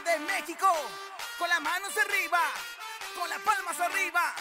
[0.00, 0.66] De México.
[1.38, 2.40] Con las manos arriba
[3.14, 4.34] Con las palmas arriba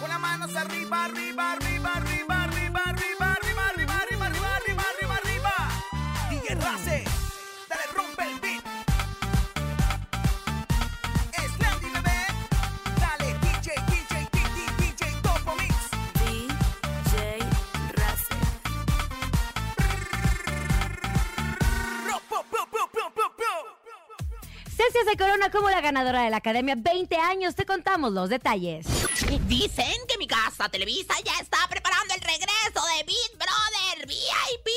[0.00, 2.37] Con las manos arriba, arriba, arriba, arriba,
[25.10, 27.54] se corona como la ganadora de la Academia 20 años.
[27.54, 28.86] Te contamos los detalles.
[29.46, 34.68] Dicen que mi casa Televisa ya está preparando el regreso de Big Brother VIP.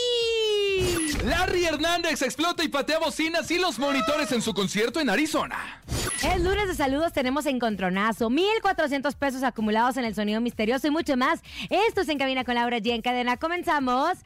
[1.26, 5.81] Larry Hernández explota y patea bocinas y los monitores en su concierto en Arizona.
[6.23, 11.18] El lunes de saludos tenemos encontronazo, 1,400 pesos acumulados en el sonido misterioso y mucho
[11.18, 11.41] más.
[11.69, 12.91] Esto es En Cabina con Laura G.
[12.91, 14.18] En cadena comenzamos.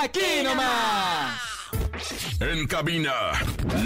[0.00, 1.40] ¡Aquí nomás!
[2.40, 3.12] En cabina,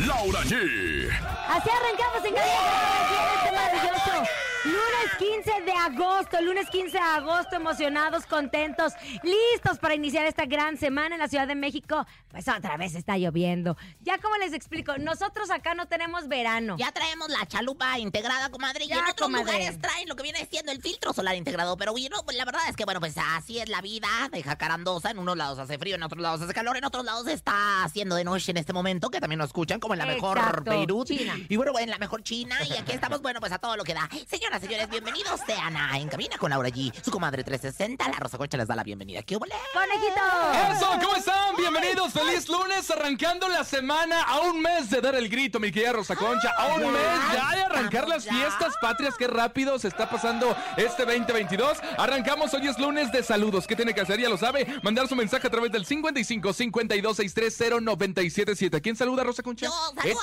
[0.07, 1.11] Laura G.
[1.49, 3.15] Así arrancamos En Cabina con Laura G.
[3.21, 6.41] en este maravilloso lunes 15 de agosto.
[6.41, 8.93] Lunes 15 de agosto, emocionados, contentos,
[9.23, 12.07] listos para iniciar esta gran semana en la Ciudad de México.
[12.31, 13.77] Pues otra vez está lloviendo.
[14.01, 16.77] Ya como les explico, nosotros acá no tenemos verano.
[16.79, 18.85] Ya traemos la chalupa integrada, comadre.
[18.85, 19.45] Y Ya, en otros comadre.
[19.45, 21.77] lugares traen lo que viene siendo el filtro solar integrado.
[21.77, 25.11] Pero bueno, pues la verdad es que, bueno, pues así es la vida de jacarandosa.
[25.11, 28.17] En unos lados hace frío, en otros lados hace calor, en otros lados está haciendo
[28.17, 31.07] de noche en este momento, que también nos escuchan como en la mejor Beirut.
[31.09, 31.35] China.
[31.49, 32.57] Y bueno, en la mejor China.
[32.69, 34.09] Y aquí estamos, bueno, pues a todo lo que da.
[34.55, 36.93] Señoras, señores, bienvenidos sean a En Cabina con Laura G.
[37.03, 39.21] Su comadre 360, la Rosa Concha les da la bienvenida.
[39.23, 39.47] ¿Qué hubo?
[39.73, 40.73] ¡Conejito!
[40.73, 40.91] ¡Eso!
[41.03, 41.57] ¿Cómo están?
[41.57, 45.95] Bienvenidos, feliz lunes, arrancando la semana a un mes de dar el grito, mi querida
[45.95, 46.51] Rosa Concha.
[46.57, 49.17] A un mes ya de arrancar las fiestas patrias.
[49.19, 51.79] Qué rápido se está pasando este 2022.
[51.99, 53.67] Arrancamos, hoy es lunes de saludos.
[53.67, 54.21] ¿Qué tiene que hacer?
[54.21, 54.67] Ya lo sabe.
[54.85, 58.81] Mandar su mensaje a través del 55 52 630 977.
[58.81, 59.67] ¿Quién saluda, Rosa Concha?
[59.67, 59.73] Yo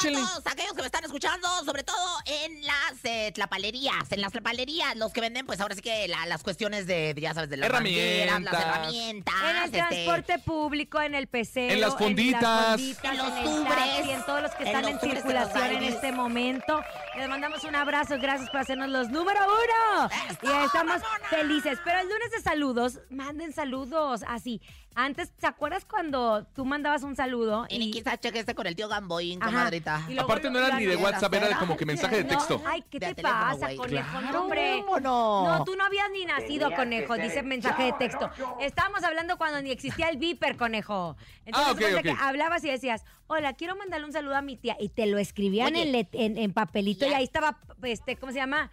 [0.02, 4.21] saludo a todos aquellos que me están escuchando, sobre todo en las eh, tlapalerías, en
[4.22, 7.50] las tlapalerías, los que venden, pues ahora sí que la- las cuestiones de, ya sabes,
[7.50, 8.32] de las Herramientas.
[8.32, 9.36] mangueras, las herramientas.
[9.50, 12.80] En el este, transporte público, en el PC, En las fonditas.
[12.80, 16.12] en, En los tubres, taxi, en todos los que en están en circulación en este
[16.12, 16.82] momento.
[17.18, 20.10] Les mandamos un abrazo, gracias por hacernos los número uno.
[20.44, 21.80] Y estamos felices.
[21.84, 24.62] Pero el lunes de saludos, manden saludos así.
[24.94, 27.66] Antes, ¿te acuerdas cuando tú mandabas un saludo?
[27.70, 30.02] Y ni quizás chequeaste con el tío Gamboín, comadrita.
[30.10, 32.30] Y luego Aparte no era ni de WhatsApp, era de como que mensaje de No,
[32.30, 32.62] texto.
[32.68, 33.84] ay, ¿qué De te pasa, conejo?
[33.84, 34.32] Claro.
[34.34, 34.84] No, hombre.
[34.86, 35.44] ¿Cómo no?
[35.60, 38.30] No, tú no habías ni nacido, conejo, dice mensaje de texto.
[38.60, 41.16] Estábamos hablando cuando ni existía el viper, conejo.
[41.46, 42.04] Entonces, Ah, ok, cuenta ok.
[42.04, 44.76] que hablabas y decías, hola, quiero mandarle un saludo a mi tía.
[44.78, 45.84] Y te lo escribían Oye.
[45.84, 48.70] en, let- en, en papelito y ahí estaba, este, ¿cómo se llama?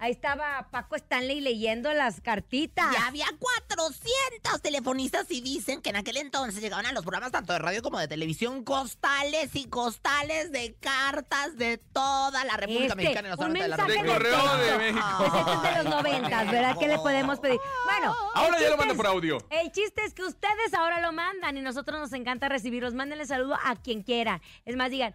[0.00, 2.86] Ahí estaba Paco Stanley leyendo las cartitas.
[2.92, 7.52] Ya había 400 telefonistas y dicen que en aquel entonces llegaban a los programas tanto
[7.52, 12.94] de radio como de televisión costales y costales de cartas de toda la República Este,
[12.96, 14.08] Mexicana y no un de la mensaje De.
[14.08, 14.78] Correo de.
[14.78, 15.06] México.
[15.18, 16.76] Pues este es de los noventas, ¿verdad?
[16.78, 17.60] ¿Qué le podemos pedir?
[17.84, 18.14] Bueno.
[18.34, 19.38] el Ahora ya lo chiste manda es- por audio.
[19.50, 22.94] El chiste es que ustedes ahora lo mandan y nosotros nos encanta recibirlos.
[22.94, 24.40] Mándenle saludo a quien quiera.
[24.64, 25.14] Es más, digan,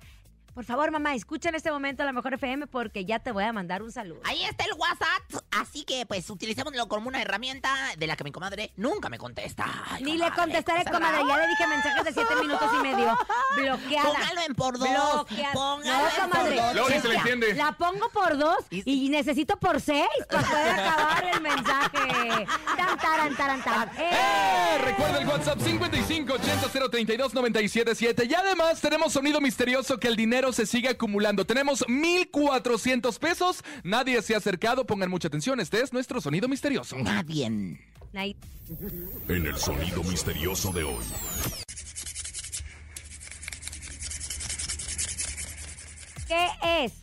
[0.54, 3.44] por favor, mamá, escucha en este momento a la mejor FM porque ya te voy
[3.44, 4.22] a mandar un saludo.
[4.24, 8.32] Ahí está el WhatsApp, así que pues utilicémoslo como una herramienta de la que mi
[8.32, 9.66] comadre nunca me contesta.
[9.90, 11.22] Ay, Ni le contestaré, comadre.
[11.28, 13.18] Ya le dije mensajes de siete minutos y medio.
[13.58, 14.10] Bloqueada.
[14.10, 14.90] Póngalo en por dos.
[14.90, 15.54] Bloqueada.
[15.54, 17.02] Póngalo no, en por dos.
[17.02, 17.54] Se le entiende.
[17.56, 22.48] La pongo por dos y necesito por seis para poder acabar el mensaje.
[22.78, 23.90] Tan, taran, taran, tan.
[23.98, 24.10] ¡Eh!
[24.12, 24.78] ¡Eh!
[24.86, 30.43] Recuerda el WhatsApp 55 80 032 977 Y además tenemos sonido misterioso que el dinero
[30.44, 31.45] dinero se sigue acumulando.
[31.45, 33.63] Tenemos 1,400 pesos.
[33.84, 34.86] Nadie se ha acercado.
[34.86, 35.60] Pongan mucha atención.
[35.60, 36.98] Este es nuestro sonido misterioso.
[36.98, 37.78] Nadie.
[38.13, 38.36] Ahí.
[39.30, 41.04] En el sonido misterioso de hoy.
[46.28, 46.48] ¿Qué
[46.84, 47.03] es?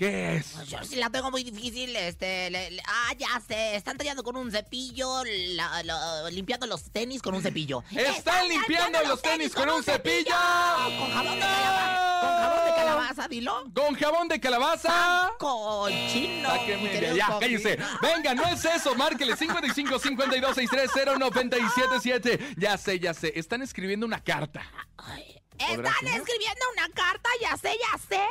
[0.00, 0.52] ¿Qué es?
[0.54, 4.22] Pues Yo sí la tengo muy difícil, este, le- le- ah, ya sé, están tallando
[4.22, 7.84] con un cepillo, la- la- limpiando los tenis con un cepillo.
[7.90, 10.34] ¡Están limpiando los tenis con un cepillo!
[10.98, 13.64] Con jabón de calabaza, con jabón de calabaza, dilo.
[13.74, 15.32] Con jabón de calabaza.
[15.38, 17.40] Sáqueme mi de querido allá, Coqui.
[17.44, 17.78] cállese.
[18.00, 18.94] Venga, no es eso.
[18.94, 22.54] Márquele 55 52 630 977.
[22.56, 23.34] Ya sé, ya sé.
[23.36, 24.62] Están escribiendo una carta.
[24.96, 28.22] Ay, ¿Podrá Están escribiendo una carta, ya sé, ya sé.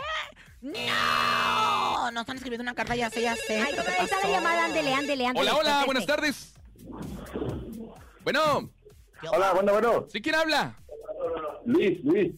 [0.62, 3.62] No, no están escribiendo una carta, ya sé, ya sé.
[3.62, 5.50] Ay, ¿Qué te ahí está la llamada, ándele, ándele, ándele.
[5.50, 6.54] Hola, hola, buenas tardes.
[8.24, 8.70] Bueno,
[9.22, 10.06] ¿Qué Hola, bueno, bueno.
[10.10, 10.76] ¿sí quién habla?
[11.66, 12.32] Luis, Luis.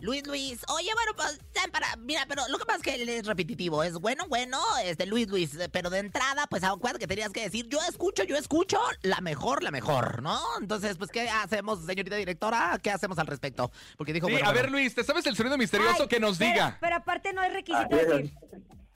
[0.00, 0.60] Luis, Luis.
[0.68, 1.40] Oye, bueno, pues,
[1.72, 1.96] para.
[1.96, 3.82] Mira, pero lo que pasa es que él es repetitivo.
[3.82, 5.56] Es bueno, bueno, este, Luis, Luis.
[5.72, 9.62] Pero de entrada, pues, acuérdate que tenías que decir, yo escucho, yo escucho, la mejor,
[9.62, 10.38] la mejor, ¿no?
[10.60, 12.78] Entonces, pues, ¿qué hacemos, señorita directora?
[12.82, 13.70] ¿Qué hacemos al respecto?
[13.96, 14.26] Porque dijo.
[14.26, 14.70] Sí, bueno, a ver.
[14.70, 16.78] Luis, ¿te sabes el sonido misterioso Ay, que nos pero- diga?
[16.80, 18.08] Pero aparte no hay requisito es.
[18.08, 18.32] decir.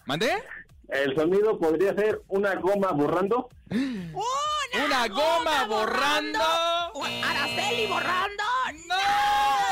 [0.04, 0.42] ¿Mandé?
[0.88, 3.48] El sonido podría ser una goma borrando.
[3.70, 6.40] Una goma borrando.
[6.94, 8.42] ¡Uh, Araceli borrando.
[8.88, 9.69] ¡No!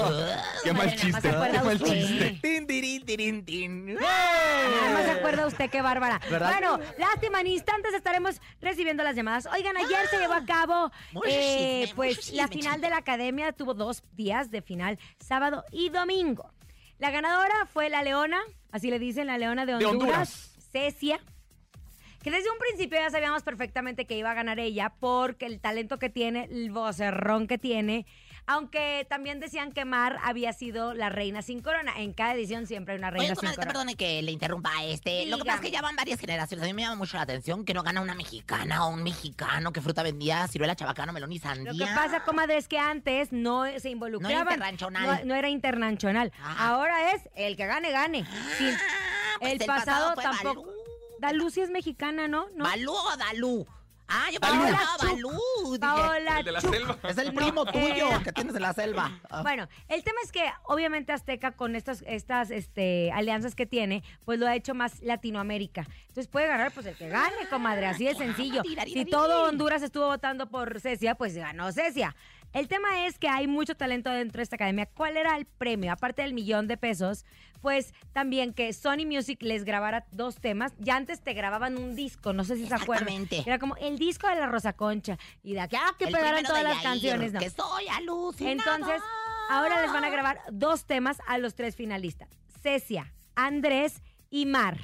[0.64, 1.20] ¡Qué mal Madre, nada más chiste!
[1.20, 1.92] se acuerda ¡Qué mal usted.
[1.92, 2.38] chiste!
[2.42, 3.94] Tin, tirin, tirin, tin.
[3.94, 6.20] Nada más se acuerda usted qué bárbara.
[6.30, 6.52] ¿Verdad?
[6.52, 9.46] Bueno, lástima, en instantes estaremos recibiendo las llamadas.
[9.46, 10.90] Oigan, ayer se llevó a cabo
[11.26, 12.86] eh, chisme, pues la final chisme.
[12.86, 13.52] de la academia.
[13.52, 16.50] Tuvo dos días de final, sábado y domingo.
[16.98, 20.56] La ganadora fue la Leona, así le dicen, la Leona de De Honduras, Honduras.
[20.70, 21.20] Cecia.
[22.22, 25.98] Que desde un principio ya sabíamos perfectamente que iba a ganar ella porque el talento
[25.98, 28.04] que tiene, el vocerrón que tiene.
[28.50, 31.92] Aunque también decían que Mar había sido la reina sin corona.
[31.98, 33.72] En cada edición siempre hay una reina Oye, sin comadre, corona.
[33.72, 34.70] perdone que le interrumpa.
[34.84, 36.64] Este, lo que pasa es que ya van varias generaciones.
[36.64, 39.72] A mí me llama mucho la atención que no gana una mexicana o un mexicano
[39.72, 41.72] que fruta vendía, ciruela, chabacano, melón y sandía.
[41.72, 44.40] Lo que pasa, comadre, es que antes no se involucraban.
[44.40, 45.06] internacional.
[45.20, 46.32] No, no era internacional.
[46.42, 46.68] Ajá.
[46.70, 48.24] Ahora es el que gane, gane.
[48.58, 48.74] Sin-
[49.32, 50.62] Ah, pues el, pasado, fue tampoco.
[50.62, 50.72] Balú.
[51.20, 52.48] Dalú sí es mexicana, ¿no?
[52.56, 52.64] ¿No?
[52.64, 53.66] ¿Balú o Dalú?
[54.12, 55.78] Ah, yo Paola Balú.
[55.80, 56.98] Paola El de la selva.
[57.08, 58.20] Es el No, primo tuyo eh.
[58.24, 59.20] que tienes en la selva.
[59.30, 59.42] Ah.
[59.42, 64.40] Bueno, el tema es que obviamente Azteca con estas, estas este, alianzas que tiene, pues
[64.40, 65.86] lo ha hecho más Latinoamérica.
[66.08, 68.62] Entonces puede ganar pues el que gane, comadre, así de sencillo.
[68.84, 72.16] Si todo Honduras estuvo votando por Cecia, pues ganó Cecia.
[72.52, 74.86] El tema es que hay mucho talento dentro de esta academia.
[74.86, 75.92] ¿Cuál era el premio?
[75.92, 77.24] Aparte del millón de pesos,
[77.60, 80.72] pues también que Sony Music les grabara dos temas.
[80.78, 83.08] Ya antes te grababan un disco, no sé si se acuerdan.
[83.08, 83.42] Exactamente.
[83.48, 85.16] Era como el disco de la Rosa Concha.
[85.44, 87.32] Y de aquí, ah, que El pegaran todas las Yair, canciones.
[87.32, 87.38] No.
[87.40, 88.52] Que soy alucinada.
[88.52, 89.02] Entonces,
[89.48, 92.28] ahora les van a grabar dos temas a los tres finalistas.
[92.62, 94.76] Cecia, Andrés y Mar.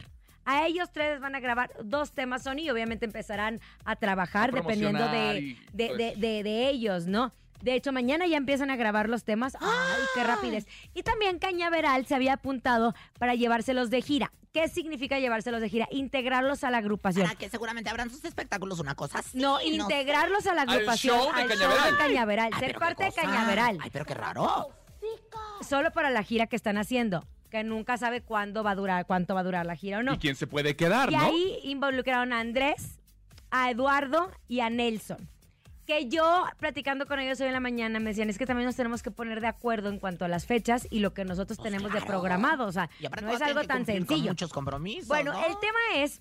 [0.44, 4.50] A ellos tres les van a grabar dos temas Sony y obviamente empezarán a trabajar
[4.50, 5.96] A dependiendo de, pues.
[5.98, 7.32] de- de- de ellos, ¿no?
[7.62, 9.56] De hecho, mañana ya empiezan a grabar los temas.
[9.60, 10.66] ¡Ay, qué rapidez!
[10.94, 14.32] Y también Cañaveral se había apuntado para llevárselos de gira.
[14.52, 15.86] ¿Qué significa llevárselos de gira?
[15.90, 17.26] Integrarlos a la agrupación.
[17.26, 19.36] Para que seguramente habrán sus espectáculos, una cosa así.
[19.38, 19.66] No, sé.
[19.66, 21.14] integrarlos a la agrupación.
[21.18, 21.90] show de al Cañaveral.
[21.92, 22.50] de Cañaveral.
[22.54, 23.12] Ay, ser pero qué parte de.
[23.12, 23.78] Cañaveral.
[23.82, 24.68] Ay, pero qué raro.
[25.66, 29.34] solo para la gira que están haciendo, que nunca sabe cuándo va a durar, cuánto
[29.34, 30.14] va a durar la gira o no.
[30.14, 31.24] ¿Y quién se puede quedar, Y no?
[31.26, 32.98] ahí involucraron a Andrés,
[33.50, 35.28] a Eduardo y a Nelson.
[35.86, 38.74] Que yo, platicando con ellos hoy en la mañana, me decían, es que también nos
[38.74, 41.70] tenemos que poner de acuerdo en cuanto a las fechas y lo que nosotros Pues
[41.70, 42.66] tenemos de programado.
[42.66, 42.90] O sea,
[43.22, 44.30] no es algo tan cumplir con sencillo.
[44.30, 45.06] muchos compromisos.
[45.06, 45.38] Bueno, ¿no?
[45.38, 46.20] el tema es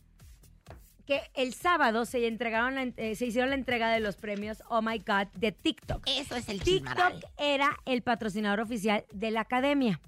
[1.06, 4.82] que el sábado se entregaron, la eh, se hicieron la entrega de los premios Oh
[4.82, 6.04] My God de TikTok.
[6.08, 7.26] Eso es el TikTok chismaral.
[7.38, 10.00] era el patrocinador oficial de la academia.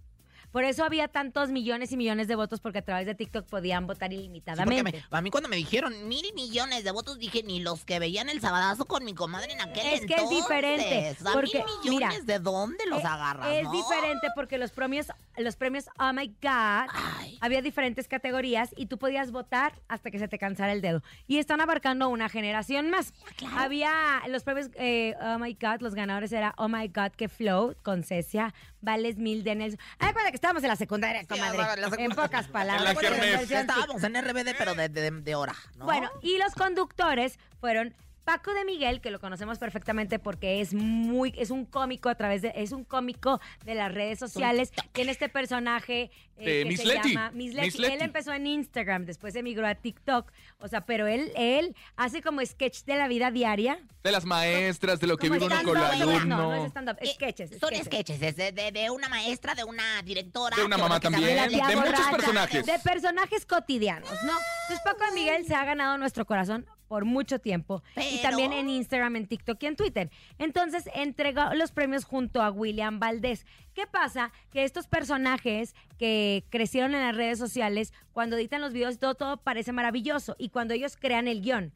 [0.57, 3.85] Por eso había tantos millones y millones de votos, porque a través de TikTok podían
[3.85, 4.91] votar Sí, ilimitadamente.
[4.91, 8.27] me- a mí cuando me dijeron mil millones de votos, dije, ni los que veían
[8.27, 12.23] el sabadazo con mi comadre en aquel Es que es diferente, porque, mil millones, mira,
[12.25, 13.71] ¿de dónde los Eh, agarras, Es no?
[13.71, 15.05] diferente porque los premios,
[15.37, 17.37] los premios Oh My God, Ay.
[17.39, 21.03] había diferentes categorías y tú podías votar hasta que se te cansara el dedo.
[21.27, 23.13] Y están abarcando una generación más.
[23.55, 23.91] Había
[24.27, 28.01] los premios eh, Oh My God, los ganadores era Oh My God, que Flow, con
[28.01, 29.79] Cecia, Vales Mil de Nelson.
[29.99, 31.57] Ay, acuérdate que estábamos en la secundaria, comadre.
[31.57, 32.97] la en pocas palabras.
[33.03, 35.85] En la Estábamos en RBD, pero de, de, de hora, ¿no?
[35.85, 37.93] bueno, y los conductores fueron
[38.27, 42.41] Paco de Miguel, que lo conocemos perfectamente porque es muy, es un cómico a través
[42.41, 44.73] de, es un cómico de las redes sociales.
[44.91, 47.13] Tiene este personaje eh, De que Miss se Leti.
[47.13, 47.65] llama Miss Leti.
[47.67, 47.93] Miss Leti.
[47.93, 50.29] Él empezó en Instagram, después emigró a TikTok.
[50.59, 53.79] O sea, pero él, él hace como sketch de la vida diaria.
[54.03, 56.37] De las maestras, de lo que vive uno con No, alumno.
[56.37, 57.51] no es stand-up, Eh, sketches.
[57.51, 57.85] Son sketches.
[57.85, 60.57] sketches, es de, de- de una maestra, de una directora.
[60.57, 62.65] De una mamá también, de la muchos personajes.
[62.65, 64.33] De personajes cotidianos, ¿no?
[64.63, 67.83] Entonces Paco de Miguel se ha ganado nuestro corazón por mucho tiempo.
[68.11, 70.09] Y también en Instagram, en TikTok y en Twitter.
[70.37, 73.45] Entonces entregó los premios junto a William Valdés.
[73.73, 74.31] ¿Qué pasa?
[74.51, 79.37] Que estos personajes que crecieron en las redes sociales, cuando editan los videos, todo, todo
[79.37, 80.35] parece maravilloso.
[80.37, 81.73] Y cuando ellos crean el guion.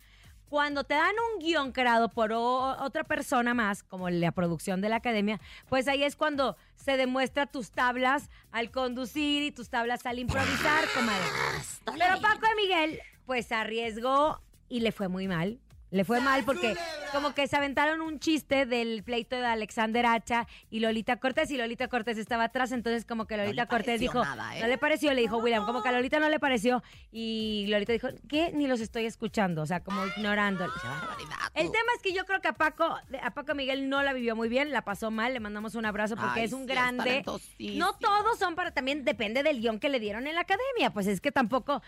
[0.49, 4.97] Cuando te dan un guion creado por otra persona más, como la producción de la
[4.97, 5.39] academia,
[5.69, 10.83] pues ahí es cuando se demuestra tus tablas al conducir y tus tablas al improvisar,
[10.93, 11.23] comadre.
[11.85, 14.41] Pero Paco de Miguel, pues arriesgó
[14.71, 15.59] y le fue muy mal.
[15.91, 16.73] Le fue mal porque
[17.11, 21.57] como que se aventaron un chiste del pleito de Alexander Hacha y Lolita Cortés y
[21.57, 24.61] Lolita Cortés estaba atrás, entonces como que Lolita Cortés dijo, nada, ¿eh?
[24.61, 27.91] no le pareció, le dijo William, como que a Lolita no le pareció y Lolita
[27.91, 28.53] dijo, ¿qué?
[28.53, 30.63] Ni los estoy escuchando, o sea, como ignorando.
[31.53, 32.85] El tema es que yo creo que a Paco,
[33.21, 36.15] a Paco Miguel no la vivió muy bien, la pasó mal, le mandamos un abrazo
[36.15, 37.25] porque Ay, es un sí, grande.
[37.59, 41.07] No todos son para, también depende del guion que le dieron en la academia, pues
[41.07, 41.81] es que tampoco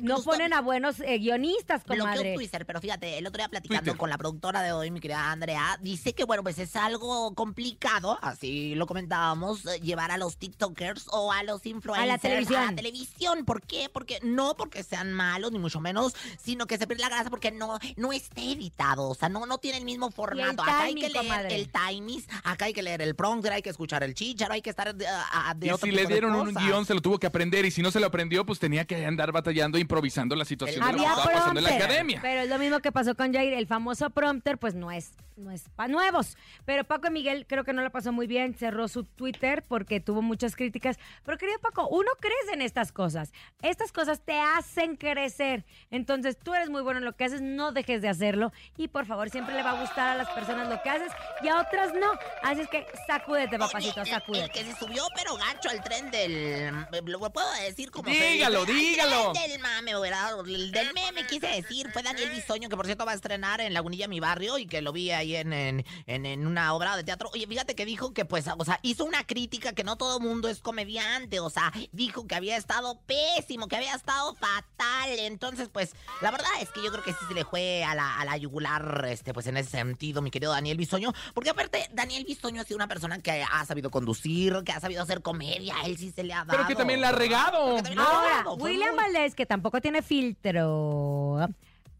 [0.00, 2.34] no ponen a buenos eh, guionistas, comadre.
[2.34, 3.96] Twitter, pero fíjate, el otro día platicando Twitter.
[3.98, 8.18] con la productora de hoy, mi querida Andrea, dice que, bueno, pues es algo complicado,
[8.22, 12.62] así lo comentábamos, eh, llevar a los TikTokers o a los influencers televisión.
[12.62, 13.44] a la televisión.
[13.44, 13.88] ¿Por qué?
[13.92, 17.50] Porque no porque sean malos, ni mucho menos, sino que se pierde la grasa porque
[17.50, 20.62] no, no está editado, o sea, no, no tiene el mismo formato.
[20.62, 21.54] acá hay que leer comadre.
[21.56, 24.70] el timis, acá hay que leer el prompter, hay que escuchar el chicharo, hay que
[24.70, 26.94] estar de, a- a- de Y otro si le tipo de dieron un guion, se
[26.94, 27.64] lo tuvo que aprender.
[27.64, 30.92] Y si no se lo aprendió, pues tenía que andar batallando, improvisando la situación de
[30.92, 32.18] lo que Había estaba pasando en la academia.
[32.22, 35.12] pero es lo mismo que pasó con Jair, el famoso prompter, pues no es,
[35.42, 36.36] no es para nuevos.
[36.64, 40.22] Pero Paco Miguel creo que no la pasó muy bien, cerró su Twitter porque tuvo
[40.22, 40.98] muchas críticas.
[41.24, 43.32] Pero querido Paco, uno crece en estas cosas.
[43.60, 45.64] Estas cosas te hacen crecer.
[45.90, 48.52] Entonces tú eres muy bueno en lo que haces, no dejes de hacerlo.
[48.76, 51.48] Y por favor, siempre le va a gustar a las personas lo que haces y
[51.48, 52.10] a otras no.
[52.42, 54.50] Así es que sacúdete, papacito, Oye, el- El, sacúdete.
[54.50, 56.74] que se subió, pero gacho, al tren del.
[57.06, 58.08] Lo puedo decir como.
[58.12, 59.00] se Dígalo, dice?
[59.00, 59.32] Al dígalo.
[59.32, 60.40] del mame, ¿verdad?
[60.46, 61.90] El del meme, quise decir.
[61.92, 64.80] Fue Daniel Bisoño, que por cierto va a estrenar en Lagunilla, mi barrio, y que
[64.82, 67.30] lo vi ahí en, en, en- en una obra de teatro.
[67.32, 70.48] Oye, fíjate que dijo que, pues, o sea, hizo una crítica que no todo mundo
[70.48, 71.40] es comediante.
[71.40, 75.10] O sea, dijo que había estado pésimo, que había estado fatal.
[75.18, 78.18] Entonces, pues, la verdad es que yo creo que sí se le fue a la,
[78.20, 81.12] a la yugular, este, pues, en ese sentido, mi querido Daniel Bisoño.
[81.34, 85.02] Porque aparte, Daniel Bisoño ha sido una persona que ha sabido conducir, que ha sabido
[85.02, 85.74] hacer comedia.
[85.84, 86.50] Él sí se le ha dado.
[86.50, 87.76] Pero que también la ha regado.
[87.78, 91.38] Ha William muy- Valdés, que tampoco tiene filtro,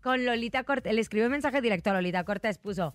[0.03, 2.95] con Lolita Cortés, le escribió un mensaje directo a Lolita Cortés, puso,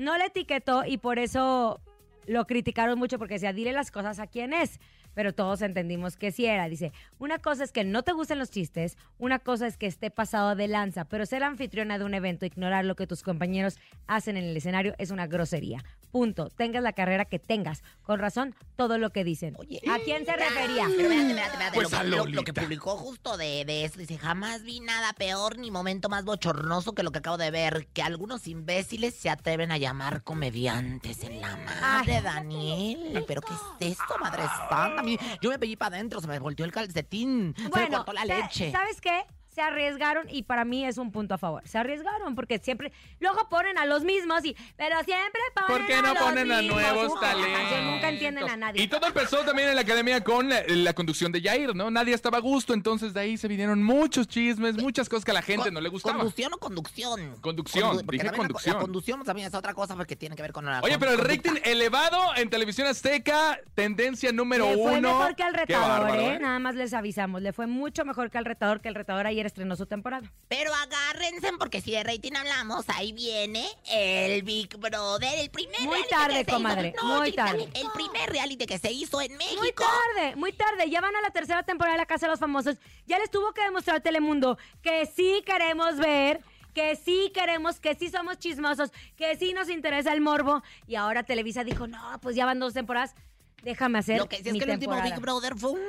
[0.00, 1.80] no le etiquetó y por eso
[2.26, 4.80] lo criticaron mucho porque decía, dile las cosas a quién es.
[5.14, 6.68] Pero todos entendimos que sí era.
[6.68, 10.10] Dice, una cosa es que no te gusten los chistes, una cosa es que esté
[10.10, 14.36] pasado de lanza, pero ser anfitriona de un evento, ignorar lo que tus compañeros hacen
[14.36, 15.84] en el escenario es una grosería.
[16.10, 16.48] Punto.
[16.50, 17.82] Tengas la carrera que tengas.
[18.02, 19.54] Con razón, todo lo que dicen.
[19.58, 20.86] Oye, ¿A quién se refería?
[20.96, 21.74] Pero espérate, espérate, espérate.
[21.74, 25.58] Pues lo, a lo- que publicó justo de, de eso, dice, jamás vi nada peor
[25.58, 29.70] ni momento más bochornoso que lo que acabo de ver, que algunos imbéciles se atreven
[29.72, 32.22] a llamar comediantes en la madre, Ay.
[32.22, 33.24] Daniel.
[33.26, 35.00] ¿Pero qué es esto, madre santa?
[35.00, 38.12] A mí- yo me pegué para adentro, se me volteó el calcetín, se me cortó
[38.12, 38.72] la leche.
[38.72, 39.24] ¿sabes qué?
[39.60, 41.62] Se arriesgaron y para mí es un punto a favor.
[41.68, 46.00] Se arriesgaron porque siempre, luego ponen a los mismos y, pero siempre ponen ¿Por qué
[46.00, 47.82] no a los ponen a nuevos Uy, talentos?
[47.84, 48.82] Nunca entienden a nadie.
[48.82, 51.90] Y todo empezó también en la academia con la, la conducción de Jair, ¿no?
[51.90, 55.34] Nadie estaba a gusto, entonces de ahí se vinieron muchos chismes, muchas cosas que a
[55.34, 56.16] la gente Con- no le gustaban.
[56.16, 57.36] ¿Conducción o conducción?
[57.42, 58.74] Conducción, porque dije la- conducción.
[58.76, 61.18] La, conducción también es otra cosa porque tiene que ver con la Oye, pero el
[61.18, 65.18] rating elevado en televisión azteca, tendencia número Le fue uno.
[65.18, 66.34] mejor que al Qué retador, bárbaro, ¿eh?
[66.36, 66.38] ¿eh?
[66.40, 67.42] Nada más les avisamos.
[67.42, 70.32] Le fue mucho mejor que al retador, que el retador ayer estrenó su temporada.
[70.48, 76.02] Pero agárrense porque si de rating hablamos, ahí viene el Big Brother, el primer Muy
[76.08, 77.68] tarde, que comadre, No, muy chiquita, tarde.
[77.74, 79.60] El primer reality que se hizo en México.
[79.60, 80.88] Muy tarde, muy tarde.
[80.88, 82.76] Ya van a la tercera temporada de La Casa de los Famosos.
[83.06, 86.40] Ya les tuvo que demostrar a Telemundo que sí queremos ver,
[86.74, 90.62] que sí queremos, que sí somos chismosos, que sí nos interesa el morbo.
[90.86, 93.14] Y ahora Televisa dijo, no, pues ya van dos temporadas.
[93.62, 95.00] Déjame hacer Lo que sí es mi que el último.
[95.02, 95.80] Big Brother fue un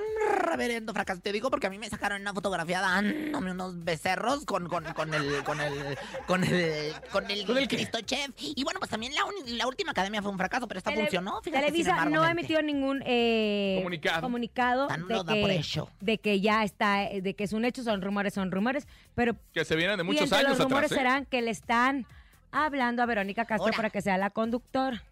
[0.44, 1.22] reverendo fracaso.
[1.22, 5.14] Te digo porque a mí me sacaron una fotografía dándome unos becerros con, con, con
[5.14, 7.68] el con el con el con el, ¿Con el?
[7.68, 8.32] Cristo Chef.
[8.38, 9.14] Y bueno, pues también
[9.48, 11.42] la, última academia fue un fracaso, pero esta Tele- funcionó.
[11.42, 14.22] Fíjate, Televisa embargo, no ha emitido ningún eh, Comunicado.
[14.22, 15.90] comunicado de por que, hecho.
[16.02, 19.36] de que ya está, eh, de que es un hecho, son rumores, son rumores, pero
[19.54, 20.92] Que se vienen de y muchos entre años los rumores atrás.
[20.92, 21.04] ¿eh?
[21.04, 22.06] serán que le están
[22.52, 25.04] hablando a Verónica Castro para que sea la conductora.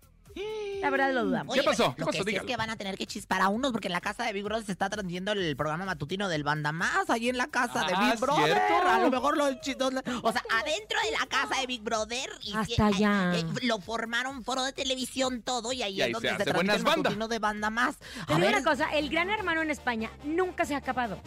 [0.82, 1.54] La verdad lo dudamos.
[1.56, 1.84] ¿Qué pasó?
[1.84, 2.24] pero ¿Qué Lo pasó?
[2.26, 4.24] que sí es que van a tener que chispar a unos porque en la casa
[4.24, 7.48] de Big Brother se está transmitiendo el programa matutino del Banda Más, ahí en la
[7.48, 8.46] casa de Ah, Big Brother.
[8.68, 8.88] ¿cierto?
[8.88, 9.94] A lo mejor los chistos,
[10.24, 13.34] o sea, adentro de la casa de Big Brother y Hasta allá.
[13.36, 16.44] eh, lo formaron foro de televisión todo y ahí Y es ahí donde se se,
[16.46, 16.98] transmite el bandas.
[17.04, 17.98] matutino de Banda Más.
[18.28, 21.20] A digo ver, una cosa, el gran hermano en España nunca se ha acabado.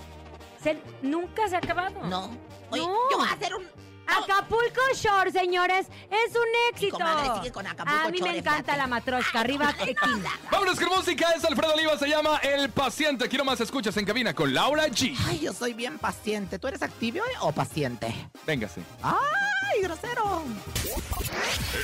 [0.62, 2.00] Se- nunca se ha acabado.
[2.06, 2.30] no.
[2.70, 2.94] Oye, No.
[3.10, 3.64] yo voy a hacer un
[4.06, 6.98] Acapulco Shore, señores, es un éxito.
[6.98, 8.78] comadre, sigue con Acapulco a mí Shore, me encanta fíjate.
[8.78, 10.30] la matrosca, arriba Tequila.
[10.50, 11.32] Vámonos con música.
[11.36, 11.96] Es Alfredo Oliva.
[11.98, 13.28] Se llama El Paciente.
[13.28, 15.16] Quiero más escuchas en cabina con Laura G.
[15.28, 16.58] Ay, yo soy bien paciente.
[16.58, 18.12] ¿Tú eres activo o paciente?
[18.46, 18.82] Véngase.
[19.02, 20.42] ¡Ay, grosero!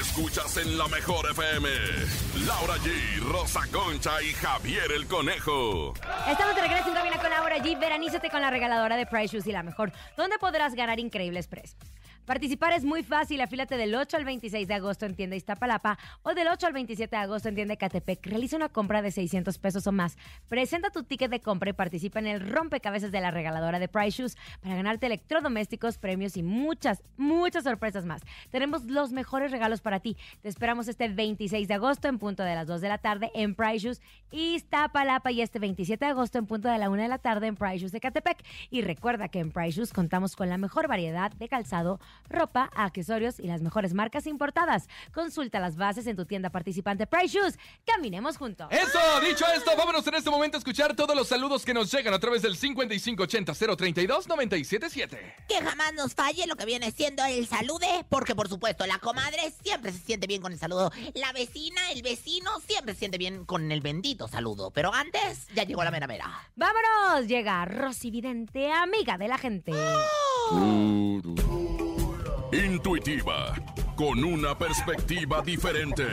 [0.01, 1.69] Escuchas en la mejor FM.
[2.47, 5.95] Laura G, Rosa Concha y Javier el Conejo.
[6.29, 7.79] Estamos de regreso en cabina con Laura G.
[7.79, 11.79] Veranízate con la regaladora de Price Shoes y la mejor, donde podrás ganar increíbles precios.
[12.29, 13.41] Participar es muy fácil.
[13.41, 17.17] Afílate del 8 al 26 de agosto en tienda Iztapalapa o del 8 al 27
[17.17, 18.27] de agosto en tienda Catepec.
[18.27, 20.19] Realiza una compra de 600 pesos o más.
[20.47, 24.19] Presenta tu ticket de compra y participa en el rompecabezas de la regaladora de Price
[24.19, 28.21] Shoes para ganarte electrodomésticos, premios y muchas, muchas sorpresas más.
[28.51, 30.19] Tenemos los mejores regalos para ti.
[30.43, 33.55] Te esperamos este 26 de agosto en punto de las 2 de la tarde en
[33.55, 37.17] Price Shoes Iztapalapa y este 27 de agosto en punto de la 1 de la
[37.17, 38.45] tarde en Price Shoes de Catepec.
[38.69, 43.41] Y recuerda que en Price Shoes contamos con la mejor variedad de calzado, ropa, accesorios
[43.41, 44.89] y las mejores marcas importadas.
[45.13, 47.59] Consulta las bases en tu tienda participante Price Shoes.
[47.87, 48.69] Caminemos juntos.
[48.71, 52.15] Eso, dicho esto, vámonos en este momento a escuchar todos los saludos que nos llegan
[52.15, 55.19] a través del 5580-032-977.
[55.49, 59.53] Que jamás nos falle lo que viene siendo el salude, porque por supuesto la comadre
[59.63, 60.91] siempre se siente bien con el saludo.
[61.15, 64.71] La vecina, el vecino siempre se siente bien con el bendito saludo.
[64.71, 66.31] Pero antes ya llegó la mera mera.
[66.57, 69.73] Vámonos, llega Rosy Vidente, amiga de la gente.
[72.52, 73.55] Intuitiva,
[73.95, 76.07] con una perspectiva diferente.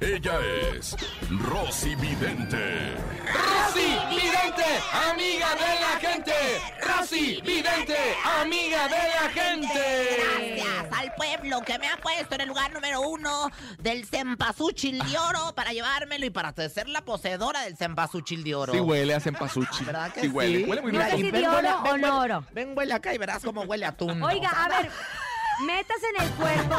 [0.00, 0.38] Ella
[0.74, 0.94] es
[1.30, 2.94] Rosy Vidente.
[3.32, 4.64] Rosy Vidente,
[5.10, 6.32] amiga de la gente.
[6.86, 7.96] Rosy Vidente,
[8.40, 10.18] amiga de la gente.
[10.18, 13.48] Gracias al pueblo que me ha puesto en el lugar número uno
[13.78, 18.72] del cempasúchil de oro para llevármelo y para ser la poseedora del cempasúchil de oro.
[18.74, 19.84] Sí huele a cempasuchi.
[19.84, 20.64] ¿Verdad que sí huele, sí?
[20.68, 21.16] huele muy Mira rico.
[21.16, 22.44] que sí, ven, de huele- oro ven, o no huele- oro.
[22.52, 24.22] Ven, huele acá y verás cómo huele a atún.
[24.22, 24.90] Oiga, O sea, a ver,
[25.66, 26.76] metas en el cuerpo.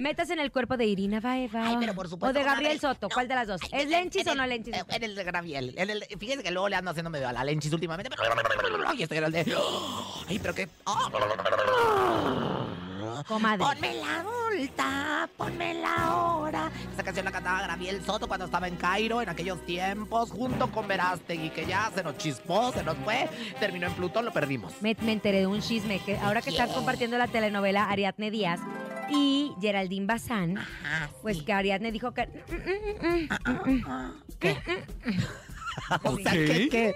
[0.00, 1.66] Metas en el cuerpo de Irina Baeva.
[1.68, 2.30] Ay, pero por supuesto.
[2.38, 3.14] O de Gabriel Soto, no.
[3.14, 3.60] ¿cuál de las dos?
[3.64, 4.74] Ay, ¿Es en- Lenchis en o el- no Lenchis?
[4.74, 5.74] eh, En el de Gabriel.
[5.76, 8.10] En el, fíjese que luego le ando haciendo medio a la Lenchis últimamente.
[8.10, 8.34] Pero,
[8.86, 9.56] ay, estoy en el de.
[10.28, 10.68] Ay, pero qué.
[10.86, 12.66] oh.
[13.26, 13.58] Comadre.
[13.64, 16.70] Ponme la adulta, ponme la hora.
[16.92, 20.86] Esa canción la cantaba Gabriel Soto cuando estaba en Cairo en aquellos tiempos, junto con
[20.88, 23.28] Verástegui, que ya se nos chispó, se nos fue,
[23.60, 24.72] terminó en Plutón, lo perdimos.
[24.80, 28.60] Me, me enteré de un chisme que ahora que están compartiendo la telenovela Ariadne Díaz
[29.10, 31.44] y Geraldine Bazán, Ajá, pues sí.
[31.44, 34.56] que Ariadne dijo que mm, mm, Ah, ¿Qué?
[36.04, 36.68] o sea, ¿Qué?
[36.70, 36.94] que,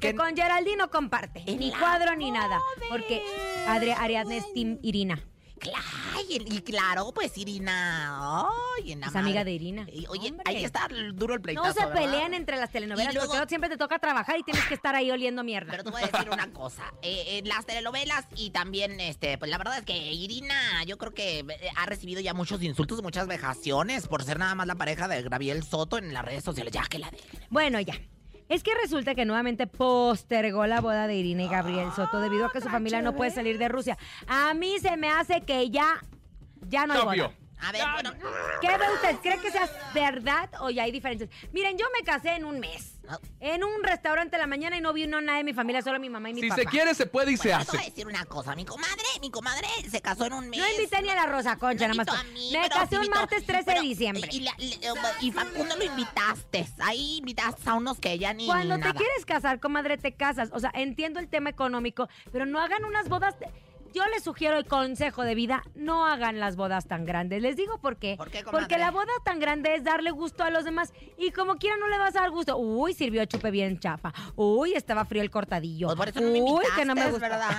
[0.00, 3.22] que, con Geraldine no comparte, ni cuadro ni nada, porque
[3.68, 5.22] Adri- Ariadne es Team Irina.
[5.58, 5.84] Claro,
[6.26, 8.18] y, y claro, pues Irina.
[8.78, 9.86] Ay, en la Es amiga de Irina.
[9.92, 10.44] Y, Oye, Hombre.
[10.46, 11.66] ahí está duro el pleitazo.
[11.68, 12.00] No se ¿verdad?
[12.00, 15.10] pelean entre las telenovelas luego- porque siempre te toca trabajar y tienes que estar ahí
[15.10, 15.70] oliendo mierda.
[15.70, 16.82] Pero te voy a decir una cosa.
[17.02, 21.12] eh, en las telenovelas y también, este, pues la verdad es que Irina, yo creo
[21.12, 25.08] que eh, ha recibido ya muchos insultos, muchas vejaciones por ser nada más la pareja
[25.08, 26.72] de Gabriel Soto en las redes sociales.
[26.72, 27.38] Ya que la dejen.
[27.50, 28.00] Bueno, ya.
[28.50, 32.50] Es que resulta que nuevamente postergó la boda de Irina y Gabriel Soto debido a
[32.50, 33.96] que su familia no puede salir de Rusia.
[34.26, 36.02] A mí se me hace que ya,
[36.68, 37.30] ya no hay boda.
[37.62, 38.12] A ver, bueno.
[38.60, 39.16] ¿Qué ve usted?
[39.22, 41.28] ¿Cree que sea verdad o ya hay diferencias?
[41.52, 42.96] Miren, yo me casé en un mes.
[43.08, 43.18] Ah.
[43.40, 46.08] En un restaurante en la mañana y no vino nadie de mi familia, solo mi
[46.08, 46.60] mamá y mi Si papá.
[46.62, 47.90] se quiere, se puede y se Bueno, te voy a hace.
[47.90, 48.54] decir una cosa.
[48.54, 50.60] Mi comadre, mi comadre se casó en un mes.
[50.60, 52.20] No invité ni a la Rosa Concha, No nada más.
[52.20, 54.28] a mí, me casé un martes 13 Pero, de diciembre.
[54.32, 54.92] Y, la- le- eh,
[55.22, 56.66] y Facundo lo invitaste.
[56.80, 58.98] Ahí invitaste a unos que ya ni Cuando ni te nada.
[59.00, 60.50] quieres casar, comadre, te casas.
[60.52, 63.38] O sea, entiendo el tema económico, pero no hagan unas bodas.
[63.40, 63.48] de-
[63.92, 67.42] Yo les sugiero el consejo de vida, no hagan las bodas tan grandes.
[67.42, 68.16] Les digo por qué.
[68.16, 68.44] ¿Por qué?
[68.44, 71.88] Porque la boda tan grande es darle gusto a los demás y como quiera no
[71.88, 72.56] le vas a dar gusto.
[72.56, 74.12] Uy, sirvió chupe bien chapa.
[74.36, 75.88] Uy, estaba frío el cortadillo.
[75.88, 77.20] Pues por eso no me Uy, que no me gustó.
[77.20, 77.50] ¿verdad?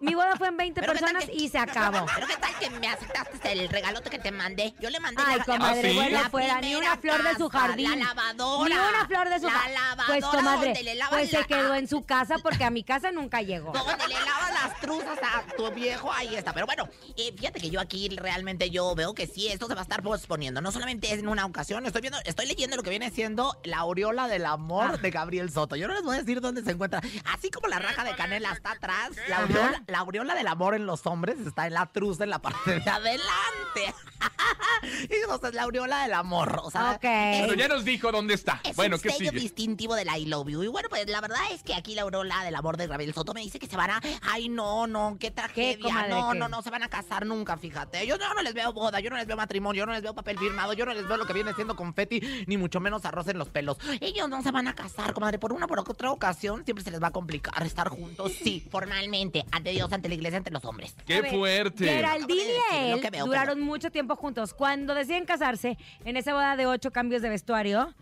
[0.00, 2.06] Mi boda fue en 20 Pero ¿qué tal personas que- y se acabó.
[2.14, 4.74] Pero qué tal que me aceptaste el regalote que te mandé.
[4.80, 6.12] Yo le mandé Ay, la, comadre, ¿Ah, sí?
[6.12, 7.90] la fuera, ni una flor de su jardín.
[7.98, 8.68] La lavadora.
[8.68, 9.74] Ni una flor de su La jardín.
[9.74, 12.84] lavadora Pues, comadre, donde le lavan pues se quedó en su casa porque a mi
[12.84, 13.72] casa nunca llegó.
[13.72, 16.52] Donde le lavas las truzas a tu viejo, ahí está.
[16.52, 19.80] Pero bueno, eh, fíjate que yo aquí realmente yo veo que sí, esto se va
[19.80, 20.60] a estar posponiendo.
[20.60, 23.78] No solamente es en una ocasión, estoy viendo, estoy leyendo lo que viene siendo la
[23.78, 24.96] aureola del amor Ah.
[24.96, 25.76] de Gabriel Soto.
[25.76, 27.00] Yo no les voy a decir dónde se encuentra.
[27.34, 30.86] Así como la raja de canela está atrás, la aureola, la aureola del amor en
[30.86, 33.94] los hombres está en la truza en la parte de adelante.
[35.10, 36.60] y entonces la aureola del amor.
[36.62, 37.00] O sea, Ok.
[37.02, 38.60] Pero ya nos dijo dónde está.
[38.64, 39.40] es bueno, un ¿qué sello sigue?
[39.40, 40.62] distintivo del I love you.
[40.62, 43.32] Y bueno, pues la verdad es que aquí la aureola del amor de Gabriel Soto
[43.32, 44.00] me dice que se van a.
[44.22, 45.78] Ay, no, no, qué tragedia.
[45.82, 46.38] comadre, no, qué?
[46.38, 48.06] no, no se van a casar nunca, fíjate.
[48.06, 50.14] Yo no, no les veo boda, yo no les veo matrimonio, yo no les veo
[50.14, 53.28] papel firmado, yo no les veo lo que viene siendo confeti, ni mucho menos arroz
[53.28, 53.78] en los pelos.
[54.00, 55.38] Ellos no se van a casar, comadre.
[55.38, 58.32] Por una por otra ocasión siempre se les va a complicar estar juntos.
[58.32, 60.94] Sí, formalmente, ante Dios, ante la iglesia, ante los hombres.
[61.06, 61.84] ¡Qué ver, fuerte!
[61.86, 64.54] Geraldine y él veo, duraron mucho tiempo juntos.
[64.54, 67.94] Cuando deciden casarse, en esa boda de ocho cambios de vestuario,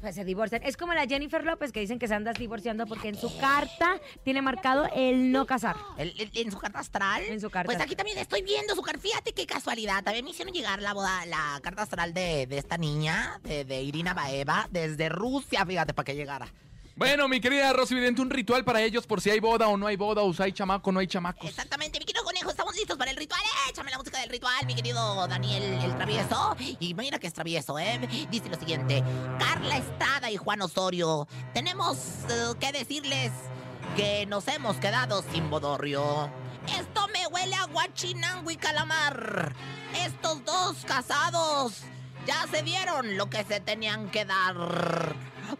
[0.00, 0.62] pues se divorcian.
[0.64, 4.00] Es como la Jennifer López que dicen que se anda divorciando porque en su carta
[4.24, 5.76] tiene marcado el no casar.
[5.96, 7.22] El- el- en su carta astral.
[7.22, 9.00] En su carta Pues aquí también estoy viendo su carta.
[9.00, 10.02] Fíjate qué casualidad.
[10.02, 13.80] También me hicieron llegar la boda, la carta astral de, de esta niña, de, de
[13.82, 16.52] Irina Baeva, desde Rusia, fíjate, para que llegara.
[16.94, 19.86] Bueno, mi querida Rosy Vidente, un ritual para ellos por si hay boda o no
[19.86, 21.48] hay boda, o si hay chamaco o no hay chamacos.
[21.48, 23.40] Exactamente, mi querido conejo, estamos listos para el ritual.
[23.70, 26.54] Échame la música del ritual, mi querido Daniel el travieso.
[26.80, 27.98] Y mira que es travieso, ¿eh?
[28.30, 29.02] Dice lo siguiente:
[29.38, 31.96] Carla Estrada y Juan Osorio, tenemos
[32.28, 33.32] eh, que decirles
[33.96, 36.30] que nos hemos quedado sin bodorrio.
[36.78, 39.54] Esto me huele a guachinango y calamar.
[40.04, 41.84] Estos dos casados
[42.26, 44.54] ya se dieron lo que se tenían que dar.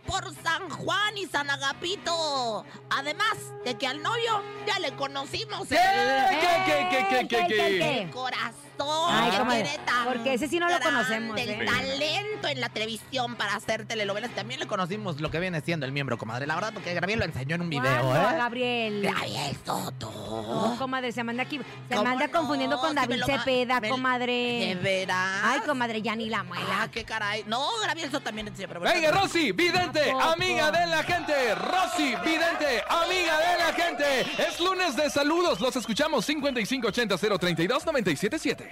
[0.06, 2.64] Por San Juan y San Agapito.
[2.90, 5.76] Además de que al novio ya le conocimos ¿Qué?
[5.76, 7.56] el, ¿Qué, qué, qué, qué, qué, ¿Qué, qué?
[7.56, 8.71] qué, el corazón.
[9.08, 11.64] Ay, que comadre, tiene tan porque ese sí no lo conocemos, El ¿eh?
[11.64, 14.30] talento en la televisión para hacer telenovelas.
[14.34, 16.46] También le conocimos lo que viene siendo el miembro, comadre.
[16.46, 18.36] La verdad, porque Gabriel lo enseñó en un video, ¿Cuándo, ¿eh?
[18.36, 19.02] Gabriel?
[19.02, 20.10] Gabriel Soto.
[20.10, 21.58] No, comadre, se manda aquí.
[21.88, 22.32] Se ¿Cómo manda no?
[22.32, 24.32] confundiendo con Si David me lo ma- Cepeda, me- comadre.
[24.32, 25.40] ¿De veras?
[25.44, 26.88] Ay, comadre, ya ni la Ah, muela.
[26.92, 27.44] qué caray.
[27.46, 28.80] No, Gabriel Soto también bueno.
[28.80, 31.54] Venga, Rosy, vidente, amiga de la gente.
[31.54, 34.20] Rosy, vidente, amiga de la gente.
[34.42, 35.60] Es lunes de saludos.
[35.60, 38.71] Los escuchamos 5580 032 977.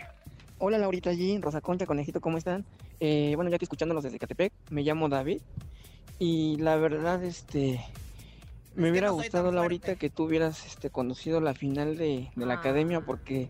[0.63, 2.67] Hola Laurita G, Rosa Concha, Conejito, ¿cómo están?
[3.01, 5.41] Eh, bueno, ya que escuchándolos desde Catepec, me llamo David
[6.19, 7.81] y la verdad, este,
[8.75, 9.53] me hubiera no gustado.
[9.53, 12.59] Laurita que tú hubieras este, conducido la final de, de la Ah.
[12.59, 13.49] academia porque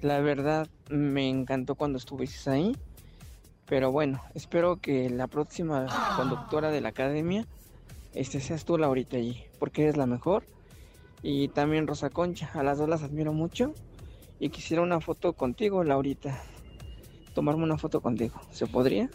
[0.00, 2.74] la verdad me encantó cuando estuviste ahí,
[3.66, 7.44] pero bueno, espero que la próxima conductora de la academia
[8.14, 10.44] este, seas tú Laurita G, porque eres la mejor
[11.22, 13.74] y también Rosa Concha, a las dos las admiro mucho
[14.38, 16.38] y quisiera una foto contigo, Laurita.
[17.34, 18.40] Tomarme una foto contigo.
[18.50, 19.08] ¿Se podría?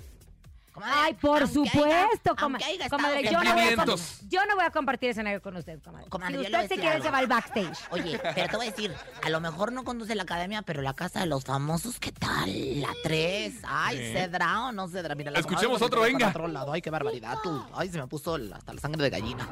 [0.73, 2.65] Comadre, Ay, por haya- supuesto, aunque comadre.
[2.65, 4.21] haya Comadre, yo no, voy a, com- 500.
[4.27, 6.09] yo no voy a compartir escenario con usted, comadre.
[6.09, 7.77] Comadre, si usted se quiere, va al backstage.
[7.91, 8.91] Oye, pero te voy a decir,
[9.23, 12.81] a lo mejor no conduce la academia, pero la casa de los famosos, ¿qué tal?
[12.81, 13.53] La 3.
[13.67, 14.13] Ay, Sí.
[14.13, 15.13] ¿cedrá o no cedrá?
[15.13, 16.29] Mira, la Escuchemos comadre otro, venga.
[16.29, 16.71] otro lado.
[16.73, 17.63] Ay, qué barbaridad, tú.
[17.75, 19.47] Ay, se me puso hasta la sangre de gallina.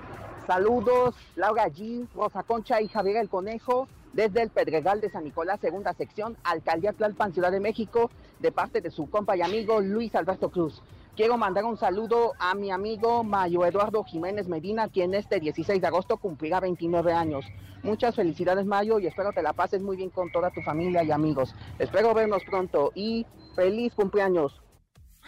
[0.47, 5.59] Saludos, Laura G, Rosa Concha y Javier el Conejo, desde el Pedregal de San Nicolás,
[5.59, 10.13] segunda sección, Alcaldía Tlalpan, Ciudad de México, de parte de su compa y amigo Luis
[10.15, 10.81] Alberto Cruz.
[11.15, 15.87] Quiero mandar un saludo a mi amigo Mayo Eduardo Jiménez Medina, quien este 16 de
[15.87, 17.45] agosto cumplirá 29 años.
[17.83, 21.11] Muchas felicidades, Mayo, y espero te la pases muy bien con toda tu familia y
[21.11, 21.53] amigos.
[21.79, 24.61] Espero vernos pronto y feliz cumpleaños.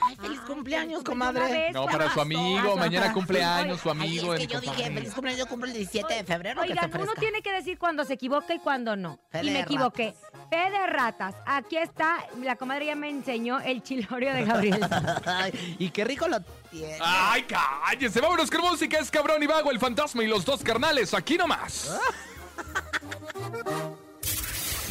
[0.01, 1.71] Ay, feliz cumpleaños, feliz comadre.
[1.71, 2.75] No, para su amigo.
[2.75, 4.33] Mañana cumpleaños su Ay, amigo.
[4.33, 7.01] es que yo dije, feliz cumpleaños, yo cumplo el 17 de febrero, que se Oigan,
[7.01, 9.19] uno tiene que decir cuando se equivoca y cuando no.
[9.41, 10.13] Y me equivoqué.
[10.49, 11.35] Fe de ratas.
[11.45, 14.79] Aquí está, la comadre ya me enseñó el chilorio de Gabriel.
[15.25, 16.97] Ay, y qué rico lo tiene.
[17.01, 18.21] ¡Ay, cállese!
[18.21, 18.99] Vámonos con música.
[18.99, 21.13] Es Cabrón y Vago, el fantasma y los dos carnales.
[21.13, 21.97] Aquí nomás.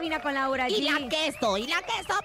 [0.00, 2.18] Cabina con Laura Y la queso, y la queso,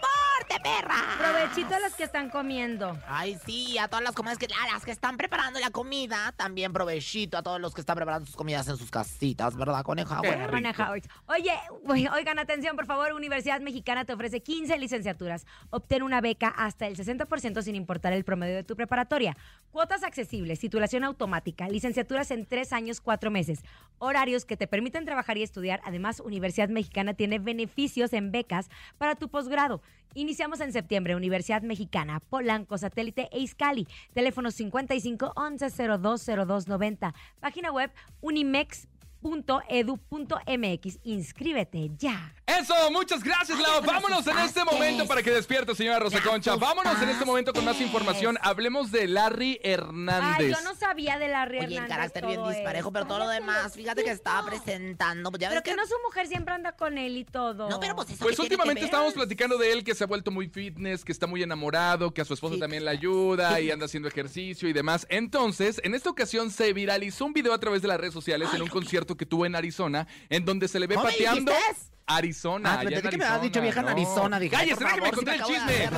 [0.56, 0.96] porte, perra!
[1.18, 2.98] Provechito a los que están comiendo.
[3.08, 6.74] Ay, sí, a todas las comidas que, a las que están preparando la comida, también
[6.74, 10.22] provechito a todos los que están preparando sus comidas en sus casitas, ¿verdad, coneja?
[11.28, 11.54] Oye,
[12.12, 13.14] oigan, atención, por favor.
[13.14, 15.46] Universidad Mexicana te ofrece 15 licenciaturas.
[15.70, 19.38] Obtén una beca hasta el 60% sin importar el promedio de tu preparatoria.
[19.72, 23.64] Cuotas accesibles, titulación automática, licenciaturas en tres años, cuatro meses.
[23.98, 25.82] Horarios que te permiten trabajar y estudiar.
[25.86, 29.82] Además, Universidad Mexicana tiene beneficios en becas para tu posgrado.
[30.18, 31.14] Iniciamos en septiembre.
[31.14, 33.86] Universidad Mexicana, Polanco, Satélite e Izcali.
[34.14, 37.14] Teléfono 55 11 02 02 90.
[37.42, 37.92] Página web
[39.22, 41.00] unimex.edu.mx.
[41.04, 42.34] Inscríbete ya.
[42.46, 43.82] Eso, muchas gracias, Lau.
[43.84, 46.56] Vámonos en este momento para que despierte, señora Rosa Concha.
[46.56, 48.38] Vámonos en este momento con más información.
[48.42, 50.56] Hablemos de Larry Ay, Hernández.
[50.58, 53.74] yo no sabía de Larry Oye, el Hernández carácter bien disparejo, pero todo lo demás,
[53.74, 55.32] fíjate que estaba presentando.
[55.32, 57.70] pues, Ya Pero que no su mujer siempre anda con él y todo.
[57.70, 60.04] No, pero pues eso Pues ¿qué tiene que últimamente estábamos platicando de él que se
[60.04, 62.60] ha vuelto muy fitness, que está muy enamorado, que a su esposa Sí.
[62.60, 65.06] también le ayuda y anda haciendo ejercicio y demás.
[65.10, 68.62] Entonces, en esta ocasión se viralizó un video a través de las redes sociales en
[68.62, 71.52] un concierto que tuvo en Arizona, en donde se le ve ¿Cómo me pateando.
[71.52, 71.96] dijiste?
[72.08, 72.74] Arizona.
[72.74, 73.92] Ah, allá en que me habías dicho vieja en no.
[73.92, 74.40] Arizona.
[74.40, 75.84] Dije, Cállese, déjeme contar el chisme.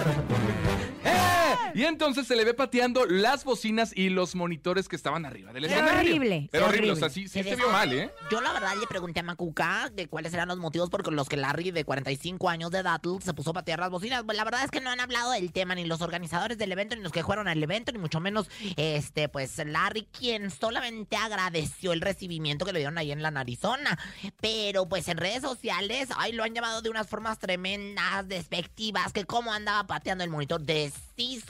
[1.05, 1.36] ¡Eh!
[1.73, 5.63] Y entonces se le ve pateando las bocinas y los monitores que estaban arriba del
[5.63, 5.99] Pero escenario.
[6.15, 6.91] horrible, Pero horrible.
[6.91, 8.11] horrible, o sea, sí, sí Se vio mal, ¿eh?
[8.31, 11.37] Yo la verdad le pregunté a Macuca de cuáles eran los motivos por los que
[11.37, 14.23] Larry de 45 años de edad se puso a patear las bocinas.
[14.33, 17.01] La verdad es que no han hablado del tema ni los organizadores del evento ni
[17.01, 22.01] los que fueron al evento ni mucho menos este pues Larry quien solamente agradeció el
[22.01, 23.97] recibimiento que le dieron ahí en la Arizona.
[24.41, 29.25] Pero pues en redes sociales ay lo han llamado de unas formas tremendas, despectivas, que
[29.25, 30.61] cómo andaba pateando el monitor,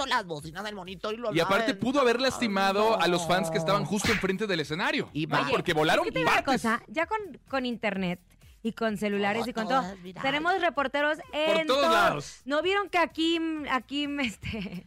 [0.06, 3.04] las bocinas del monitor y lo Y aparte pudo haber lastimado no.
[3.04, 5.10] a los fans que estaban justo enfrente del escenario.
[5.14, 5.48] Y ¿no?
[5.50, 8.20] porque volaron Es que una cosa, ya con, con internet
[8.64, 9.84] y con celulares Oh, y con todo
[10.22, 11.92] tenemos reporteros en todos todo.
[11.92, 12.42] lados.
[12.46, 13.40] ¿No vieron que aquí,
[13.72, 14.84] aquí, este,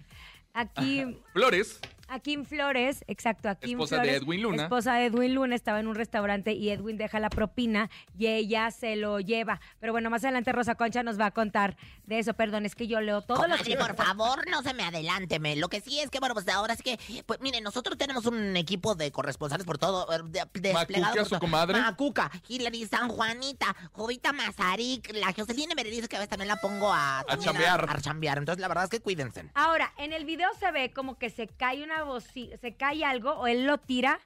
[0.53, 1.81] aquí, Flores.
[2.11, 4.63] Akim Flores, exacto, Akim Esposa de Flores, Edwin Luna.
[4.65, 8.71] Esposa de Edwin Luna estaba en un restaurante y Edwin deja la propina y ella
[8.71, 9.61] se lo lleva.
[9.79, 12.35] Pero bueno, más adelante Rosa Concha nos va a contar de eso.
[12.35, 13.77] Perdón, es que yo leo todo lo Comadre, que...
[13.77, 15.57] por favor, no se me adelánteme.
[15.57, 18.57] Lo que sí es que, bueno, pues ahora sí que, pues mire, nosotros tenemos un
[18.57, 21.41] equipo de corresponsales por todo, eh, de- desplegado Macuca, por su todo.
[21.41, 21.81] comadre.
[21.81, 26.93] Macuca, Hilary San Juanita, Jovita Mazarik, la Jocelyn Berenice, que a veces también la pongo
[26.93, 27.25] a...
[27.29, 27.87] también chambear.
[27.89, 28.39] A, chambear.
[28.39, 29.45] Entonces, la verdad es que cuídense.
[29.55, 33.33] Ahora, en el video se ve como que se cae una bocina, se cae algo
[33.33, 34.21] o él lo tira,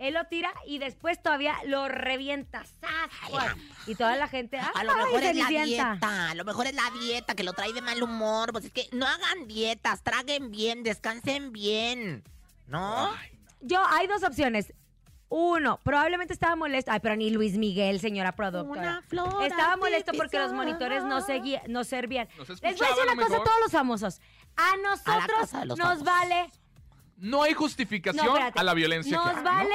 [0.00, 2.64] él lo tira y después todavía lo revienta.
[3.86, 6.74] Y toda la gente, ¡ay, A lo mejor es la dieta, a lo mejor es
[6.74, 8.52] la dieta que lo trae de mal humor.
[8.52, 12.24] Pues es que no hagan dietas, traguen bien, descansen bien.
[12.66, 13.10] ¿No?
[13.60, 14.72] Yo, hay dos opciones.
[15.28, 16.90] Uno, probablemente estaba molesto.
[16.90, 18.80] Ay, pero ni Luis Miguel, señora productora.
[18.80, 22.28] Una flor Estaba molesto porque los monitores no, seguía, no servían.
[22.36, 24.20] No Les voy a decir una cosa a todos los famosos.
[24.56, 26.04] A nosotros nos famosos.
[26.04, 26.50] vale
[27.20, 28.58] No hay No, justificación espérate.
[28.58, 29.42] a la violencia Nos que hay, ¿no?
[29.44, 29.74] vale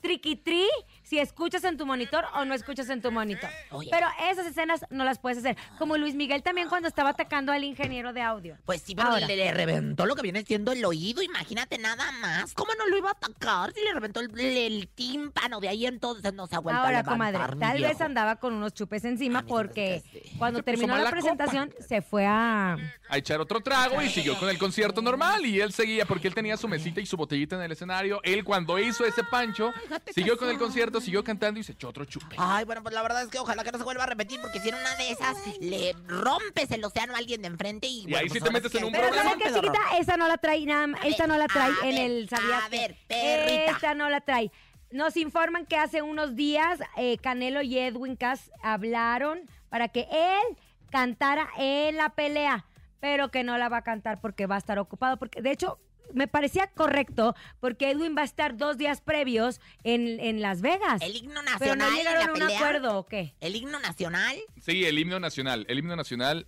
[0.00, 0.66] triquitri
[1.12, 3.50] si escuchas en tu monitor o no escuchas en tu monitor.
[3.70, 3.90] Oye.
[3.92, 5.58] Pero esas escenas no las puedes hacer.
[5.78, 8.56] Como Luis Miguel también cuando estaba atacando al ingeniero de audio.
[8.64, 9.26] Pues sí, pero Ahora.
[9.26, 12.54] le, le reventó lo que viene siendo el oído, imagínate nada más.
[12.54, 15.60] ¿Cómo no lo iba a atacar si le reventó el, el tímpano?
[15.60, 18.54] De ahí entonces no se ha vuelto a Ahora, levantar, comadre, tal vez andaba con
[18.54, 20.22] unos chupes encima A porque sí.
[20.38, 21.10] cuando Se terminó la copa.
[21.10, 22.78] presentación se fue a...
[23.10, 26.34] a echar otro trago y siguió con el concierto normal y él seguía porque él
[26.34, 28.20] tenía su mesita y su botellita en el escenario.
[28.24, 29.72] Él cuando hizo ese pancho,
[30.14, 32.36] siguió con el concierto, siguió cantando y se echó otro chupe.
[32.38, 34.60] Ay, bueno, pues la verdad es que ojalá que no se vuelva a repetir, porque
[34.60, 38.04] si en una de esas le rompes el océano a alguien de enfrente y.
[38.08, 39.30] Y ahí sí te metes en que- un Pero problema.
[39.30, 39.80] ¿saben qué, chiquita?
[39.98, 41.04] Esa no la trae nada más.
[41.04, 43.72] Esta ver, no la trae a en ver, el ¿sabías a ver, perrita.
[43.72, 44.50] Esta no la trae.
[44.90, 50.56] Nos informan que hace unos días eh, Canelo y Edwin Cass hablaron para que él
[50.90, 52.66] cantara en la pelea,
[53.00, 55.16] pero que no la va a cantar porque va a estar ocupado.
[55.18, 55.78] Porque de hecho
[56.14, 61.00] me parecía correcto porque Edwin va a estar dos días previos en, en Las Vegas.
[61.02, 61.78] El himno pero nacional.
[61.78, 62.58] no en llegaron a un pelea.
[62.58, 63.34] acuerdo o qué.
[63.40, 64.36] El himno nacional.
[64.60, 65.64] Sí, el himno nacional.
[65.68, 66.46] El himno nacional.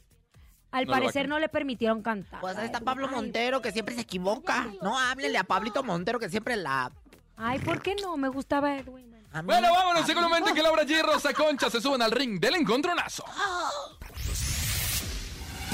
[0.71, 2.41] Al No parecer no le permitieron cantar.
[2.41, 4.67] Pues ahí está Pablo Montero, que siempre se equivoca.
[4.83, 6.91] No, háblele a Pablito Montero, que siempre la.
[7.37, 8.17] Ay, ¿por qué no?
[8.17, 9.09] Me gustaba Edwin.
[9.11, 10.09] mí- Bueno, vámonos.
[10.09, 13.25] en que Laura G Rosa Concha se suban al ring del encontronazo.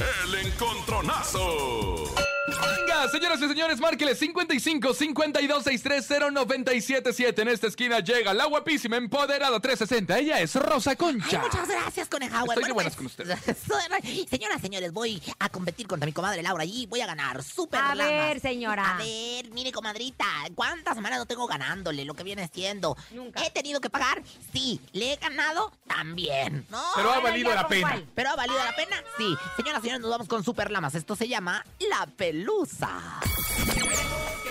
[0.00, 2.14] El encontronazo.
[2.48, 7.42] Venga, señoras y señores, márqueles 55 52 630 977.
[7.42, 10.18] En esta esquina llega la guapísima empoderada 360.
[10.18, 11.38] Ella es Rosa Ay, Concha.
[11.38, 12.42] muchas gracias, Coneja.
[12.44, 14.26] Estoy de buenas pues, con usted.
[14.28, 17.42] Señoras, señores, voy a competir contra mi comadre Laura y voy a ganar.
[17.44, 18.12] Súper A lamas.
[18.12, 18.94] ver, señora.
[18.96, 22.96] A ver, mire, comadrita, ¿cuántas semanas no tengo ganándole lo que viene siendo?
[23.12, 23.44] Nunca.
[23.44, 24.22] ¿He tenido que pagar?
[24.52, 24.80] Sí.
[24.92, 25.72] ¿Le he ganado?
[25.86, 26.66] También.
[26.68, 26.82] ¿No?
[26.96, 28.02] Pero ha valido la ¿con pena.
[28.14, 28.96] ¿Pero ha valido la pena?
[29.18, 29.36] Sí.
[29.56, 30.94] Señoras y nos vamos con Super Lamas.
[30.94, 33.20] Esto se llama La Pelusa.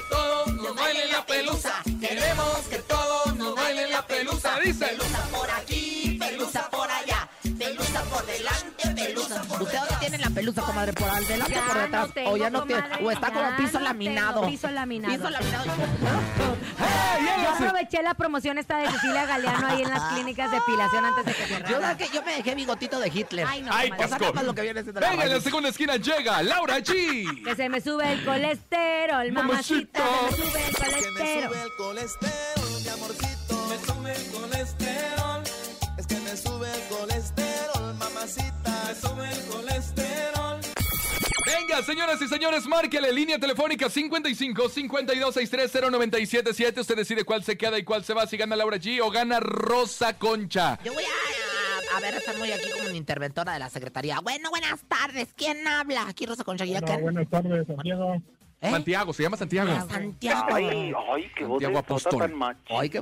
[0.09, 1.83] Todos nos bailen la pelusa.
[1.99, 4.59] Queremos que todos nos bailen la pelusa.
[4.59, 4.87] Dice.
[4.87, 5.88] Pelusa por aquí,
[9.61, 10.93] ¿Usted dónde tiene la pelusa, comadre?
[10.93, 12.07] ¿Por al delante Ya o por detrás?
[12.07, 12.81] no tengo, o ya no tiene.
[12.81, 14.33] comadre, O está como piso no laminado.
[14.41, 15.13] tengo piso laminado.
[15.15, 15.65] Piso laminado.
[17.43, 21.25] Yo aproveché la promoción esta de Cecilia Galeano ahí en las clínicas de depilación antes
[21.25, 21.97] de que Yo, cerraran.
[21.97, 23.45] que yo me dejé bigotito de Hitler.
[23.49, 24.05] Ay, no, Ay, comadre.
[24.05, 24.23] O sea, Pasco.
[24.23, 27.43] nada más lo que viene la Venga, en la segunda esquina llega Laura G.
[27.43, 29.99] Que se me sube el colesterol, mamacita.
[29.99, 30.37] Mamacita.
[30.39, 31.53] Se me sube el colesterol.
[31.53, 33.67] el colesterol, mi amorcito.
[33.67, 35.43] Me sube el colesterol.
[35.97, 36.98] Es que me sube el colesterol,
[41.79, 46.81] Venga, señoras y señores, márquele línea telefónica 55 52 630 977.
[46.81, 49.39] Usted decide cuál se queda y cuál se va, si gana Laura G o gana
[49.39, 50.77] Rosa Concha.
[50.83, 54.19] Yo voy a, a ver, estar muy aquí como una interventora de la secretaría.
[54.19, 55.29] Bueno, buenas tardes.
[55.35, 56.07] ¿Quién habla?
[56.07, 56.65] Aquí Rosa Concha.
[56.65, 56.97] ¿Ya qué?
[56.97, 58.15] buenas tardes, Santiago.
[58.61, 58.71] ¿Eh?
[58.71, 59.71] Santiago, se llama Santiago.
[59.71, 60.47] Ah, Santiago.
[60.53, 62.19] Ay, ay, qué Santiago de Apóstol.
[62.19, 63.01] tan Ay, qué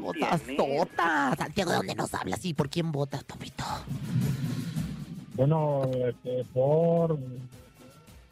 [0.56, 1.36] tota.
[1.36, 2.46] Santiago, ¿de dónde nos hablas?
[2.46, 3.64] ¿Y por quién votas, papito?
[5.34, 7.18] Bueno, este, por.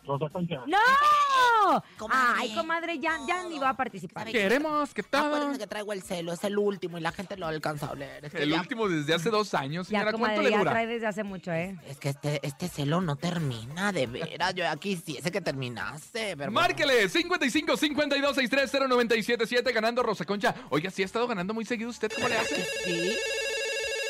[0.05, 1.83] ¡No!
[1.97, 2.39] Comadre.
[2.41, 4.23] Ay, comadre, ya, ya ni va a participar.
[4.27, 5.25] ¿Sabe Queremos que todo.
[5.25, 8.23] Acuérdense que traigo el celo, es el último y la gente lo alcanza a oler.
[8.23, 10.11] Es que, El ya- último desde hace dos años, Ya, señora.
[10.11, 10.71] ¿Cuánto comadre, le ya dura?
[10.71, 11.75] trae desde hace mucho, ¿eh?
[11.87, 14.53] es que este, este celo no termina, de veras.
[14.53, 16.35] Yo ya quisiese que terminase.
[16.37, 16.51] Pero bueno.
[16.51, 20.53] Márquele 55 52 630 977 ganando Rosa Concha.
[20.69, 22.63] Oiga, sí ha estado ganando muy seguido usted, ¿cómo le hace?
[22.85, 23.17] Sí.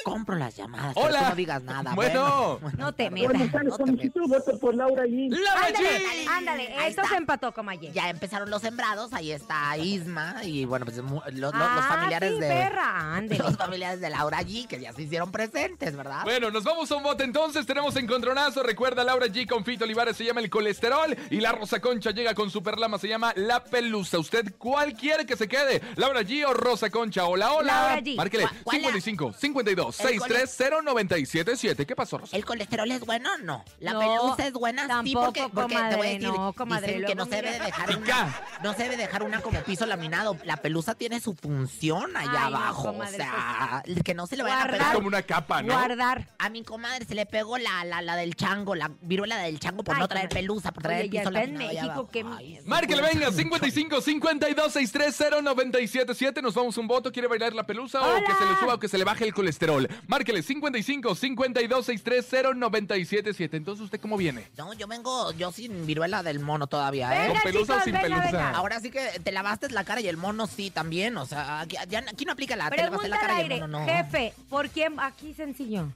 [0.06, 0.94] Compro las llamadas.
[0.94, 1.20] pero Hola.
[1.20, 1.92] tú no digas nada.
[1.96, 2.60] Bueno.
[2.78, 3.52] No te metas.
[3.52, 5.30] tardes, No te Conejito, voto por Laura allí.
[5.30, 6.28] ¡Laura Ándale, G!
[6.30, 6.62] ándale.
[6.78, 7.14] Ahí Esto está.
[7.16, 7.92] se empató, comadre.
[7.92, 12.34] Ya empezaron los sembrados, ahí está Isma y bueno, pues lo- lo- ah, los familiares
[12.36, 13.44] sí, de perra, ándale.
[13.44, 16.22] los familiares de Laura G que ya se hicieron presentes, ¿verdad?
[16.24, 17.66] Bueno, nos vamos a un bote entonces.
[17.66, 18.62] Tenemos encontronazo.
[18.62, 21.16] Recuerda, Laura G con Fito Olivares se llama el colesterol.
[21.32, 24.20] Y la Rosa Concha llega con Superlama, se llama la pelusa.
[24.20, 25.82] ¿Usted cuál quiere que se quede?
[25.96, 27.26] ¿Laura G o Rosa Concha?
[27.26, 27.74] Hola, hola.
[27.74, 28.16] Laura G.
[28.18, 31.86] Márquele ¿Cuál- cuál la- 55 52 El cole- 630 977.
[31.86, 32.36] ¿Qué pasó, Rosa?
[32.36, 33.30] ¿El colesterol es bueno?
[33.44, 33.64] No.
[33.80, 34.84] ¿La No, pelusa es buena?
[34.84, 37.36] sí, tampoco, porque, porque te voy a comadre, decir, no, comadre, dicen que no se
[37.36, 38.00] debe dejar Pica.
[38.00, 40.38] una, no se debe dejar una como piso laminado.
[40.44, 42.84] La pelusa tiene su función allá Ay, no, abajo.
[42.86, 44.94] comadre, pues, o sea, que no se le vayan a pegar.
[44.94, 45.74] como una capa, ¿no?
[45.74, 46.28] Guardar.
[46.40, 49.84] A mi comadre se le pegó la, la, la del chango, la viruela del chango
[49.84, 50.42] por Ay, no traer comadre.
[50.42, 52.10] pelusa, por traer Oye, piso está en laminado allá México, abajo.
[52.12, 52.60] qué Ay.
[52.66, 56.42] Márquele, venga, 55 52 630 977.
[56.42, 57.12] Nos vamos un voto.
[57.12, 58.26] ¿Quiere bailar la pelusa o Hola.
[58.26, 59.85] que se le suba o que se le baje el colesterol?
[60.08, 63.58] Márquele 55 52 630 977.
[63.58, 64.48] Entonces, ¿usted cómo viene?
[64.58, 67.28] No, yo vengo, yo sin viruela del mono todavía, ¿eh?
[67.28, 68.32] Venga, ¿Con pelusa o chicos, sin venga, pelusa?
[68.32, 68.50] venga.
[68.52, 71.18] Ahora sí que te lavaste la cara y el mono sí también.
[71.18, 73.44] O sea, aquí, ya- aquí no aplica la te lavaste Pregunta la al cara y
[73.44, 73.56] aire.
[73.56, 73.86] el mono no.
[73.86, 75.00] Jefe, ¿por quién?
[75.00, 75.88] Aquí sencillo.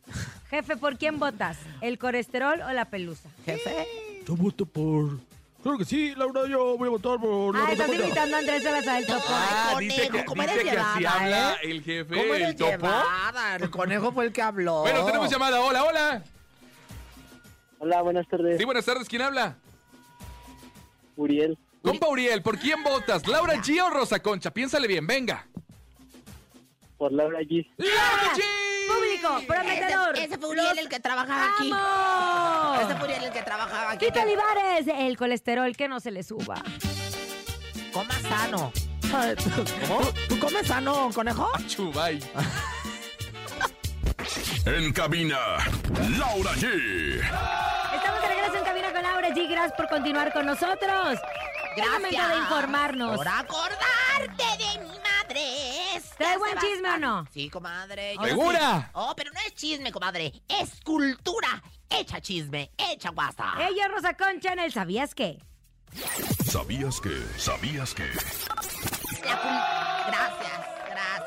[0.49, 1.57] Jefe, ¿por quién votas?
[1.81, 3.29] ¿El colesterol o la pelusa?
[3.45, 3.87] Jefe.
[4.27, 5.19] Yo voto por.
[5.61, 7.55] Claro que sí, Laura, yo voy a votar por.
[7.57, 9.23] Ah, estás imitando a Andrés Salazar el topo.
[9.27, 11.57] Ay, conejo, ¿cómo eres dice que así llevada, habla eh?
[11.63, 12.69] el jefe, ¿Cómo el eres topo.
[12.71, 13.55] llevada?
[13.57, 14.81] El conejo fue el que habló.
[14.81, 15.59] Bueno, tenemos llamada.
[15.59, 16.23] Hola, hola.
[17.79, 18.57] Hola, buenas tardes.
[18.57, 19.09] Sí, buenas tardes.
[19.09, 19.57] ¿Quién habla?
[21.17, 21.57] Uriel.
[21.81, 23.27] Compa Uriel, ¿por quién votas?
[23.27, 24.51] ¿Laura G o Rosa Concha?
[24.51, 25.45] Piénsale bien, venga.
[26.97, 27.69] Por Laura allí.
[27.77, 28.68] ¡Laura G!
[28.93, 30.15] Público, prometedor.
[30.15, 31.69] Ese, ese fue Uriel el que trabajaba aquí.
[31.71, 32.81] ¡Vamos!
[32.81, 34.05] Ese fue Uriel el que trabajaba aquí.
[34.05, 36.55] Quita Olivares, el colesterol que no se le suba.
[37.93, 38.71] Coma sano.
[39.87, 40.01] ¿Cómo?
[40.27, 41.49] ¿Tú comes sano, conejo?
[41.67, 42.19] Chubay.
[44.65, 45.37] En cabina,
[46.17, 46.65] Laura G.
[47.95, 49.49] Estamos de regreso en cabina con Laura G.
[49.49, 51.17] Gracias por continuar con nosotros.
[51.75, 53.15] Es momento de informarnos.
[53.17, 54.68] Por acordarte de.
[56.19, 57.25] ¿Trae buen chisme o no?
[57.33, 58.15] Sí, comadre.
[58.17, 58.81] yo ¿Segura?
[58.81, 58.87] sí.
[58.93, 60.31] Oh, pero no es chisme, comadre.
[60.47, 61.63] Es cultura.
[61.89, 63.53] Echa chisme, echa guasa.
[63.67, 65.39] Ella es Rosa Concha en el ¿Sabías qué?
[66.45, 67.23] ¿Sabías que?
[67.37, 68.03] ¿Sabías que?
[69.25, 70.68] La cul- gracias.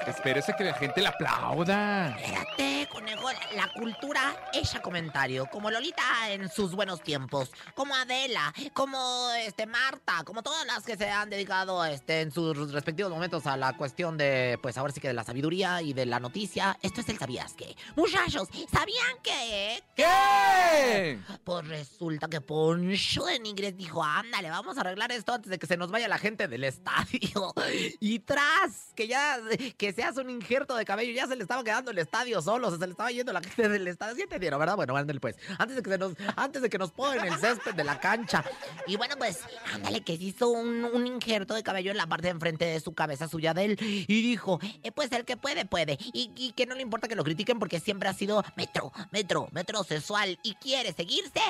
[0.07, 2.17] Espérese que la gente le aplauda.
[2.19, 9.31] Espérate, conejo, la cultura echa comentario, como Lolita en sus buenos tiempos, como Adela, como
[9.39, 13.57] este Marta, como todas las que se han dedicado este en sus respectivos momentos a
[13.57, 16.79] la cuestión de pues ahora sí que de la sabiduría y de la noticia.
[16.83, 17.77] Esto es el sabías que.
[17.97, 21.19] Muchachos, ¿sabían que ¿Qué?
[21.45, 25.67] Pues resulta que Poncho de Nigres dijo, ándale, vamos a arreglar esto antes de que
[25.67, 27.55] se nos vaya la gente del estadio.
[28.01, 29.39] Y tras que ya,
[29.77, 32.79] que seas un injerto de cabello, ya se le estaba quedando el estadio solo, se
[32.79, 34.15] le estaba yendo la gente del estadio.
[34.15, 34.77] ¿Sí entendieron, verdad?
[34.77, 35.37] Bueno, ándale pues.
[35.59, 38.45] Antes de que, se nos, antes de que nos pongan el césped de la cancha.
[38.87, 39.41] Y bueno, pues,
[39.73, 42.95] ándale, que se hizo un, injerto de cabello en la parte de enfrente de su
[42.95, 43.79] cabeza suya de él.
[43.81, 45.99] Y dijo, eh, pues el que puede, puede.
[46.13, 50.39] Y, que no le importa que lo critiquen porque siempre ha sido metro, metro, metrosexual.
[50.43, 51.41] Y quiere seguirse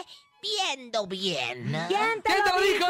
[0.42, 1.64] viendo bien.
[1.88, 2.86] ¿Quién te ¿Quién te lo lo dijo?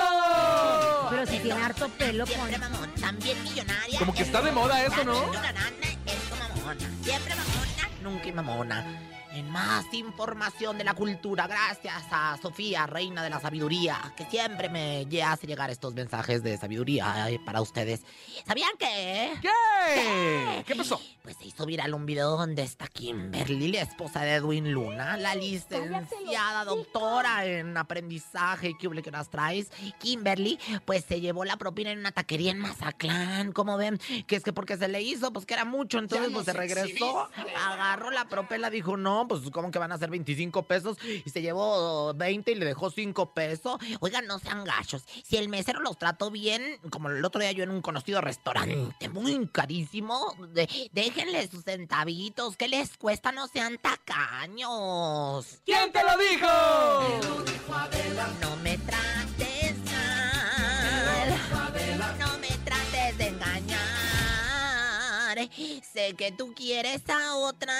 [1.43, 2.61] Tiene harto pelo, Siempre con...
[2.61, 3.99] mamón, también millonaria.
[3.99, 5.33] Como que está de moda eso, ¿no?
[5.33, 6.91] Es mamona.
[7.03, 9.12] Siempre mamona, nunca mamona.
[9.35, 14.69] En más información de la cultura, gracias a Sofía, reina de la sabiduría, que siempre
[14.69, 18.03] me hace llegar estos mensajes de sabiduría eh, para ustedes.
[18.47, 19.33] ¿Sabían que?
[19.41, 20.65] ¿Qué?
[20.67, 21.01] ¿Qué pasó?
[21.23, 25.35] Pues se hizo viral un video donde está Kimberly, la esposa de Edwin Luna, la
[25.35, 28.75] licenciada doctora en aprendizaje.
[28.79, 29.71] ¿Qué huble que nos traes?
[29.99, 33.53] Kimberly, pues se llevó la propina en una taquería en Mazatlán.
[33.53, 33.99] ¿Cómo ven?
[34.27, 35.99] Que es que porque se le hizo, pues que era mucho.
[35.99, 40.11] Entonces, pues se regresó, agarró la propela, dijo, no, pues ¿cómo que van a ser
[40.11, 40.97] 25 pesos?
[41.25, 43.77] Y se llevó 20 y le dejó 5 pesos.
[44.01, 45.03] Oigan, no sean gachos.
[45.25, 49.09] Si el mesero los trató bien, como el otro día yo en un conocido restaurante
[49.11, 52.57] muy carísimo, de- déjenle sus centavitos.
[52.57, 53.33] ¿Qué les cuesta?
[53.33, 55.61] No sean tacaños.
[55.65, 56.47] ¿Quién te lo dijo?
[58.41, 59.52] No me trates
[65.55, 67.75] Sé que tú quieres a otra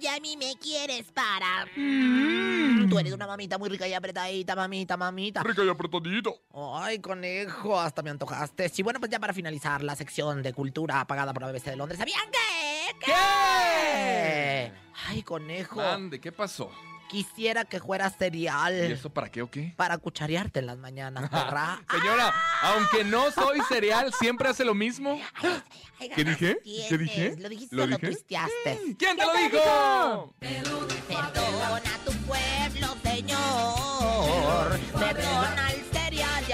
[0.00, 1.66] y a mí me quieres para.
[1.76, 5.42] Mm, Tú eres una mamita muy rica y apretadita, mamita, mamita.
[5.44, 6.40] Rico y apretadito.
[6.74, 8.72] Ay, conejo, hasta me antojaste.
[8.76, 11.76] Y bueno, pues ya para finalizar la sección de cultura pagada por la BBC de
[11.76, 13.06] Londres, ¿sabían qué?
[13.06, 14.72] ¿Qué?
[15.06, 16.70] Ay, conejo, Mande, ¿qué pasó?
[17.08, 19.72] Quisiera que fuera ¿Y cereal eso para qué o qué?
[19.76, 21.80] para cucharearte en las mañanas, perra.
[21.90, 25.20] Señora, aunque no soy cereal, ¿siempre hace lo mismo.
[25.34, 25.62] Ay,
[26.00, 26.58] ay, ¿Qué dije?
[26.62, 26.88] tienes.
[26.88, 27.36] ¿Qué dije?
[27.38, 28.96] Lo dijiste ¿Lo lo tuisteaste.
[28.98, 30.34] ¿Quién te lo dijo?
[30.40, 34.78] Perdona a tu pueblo, señor.
[34.98, 35.75] Perdona y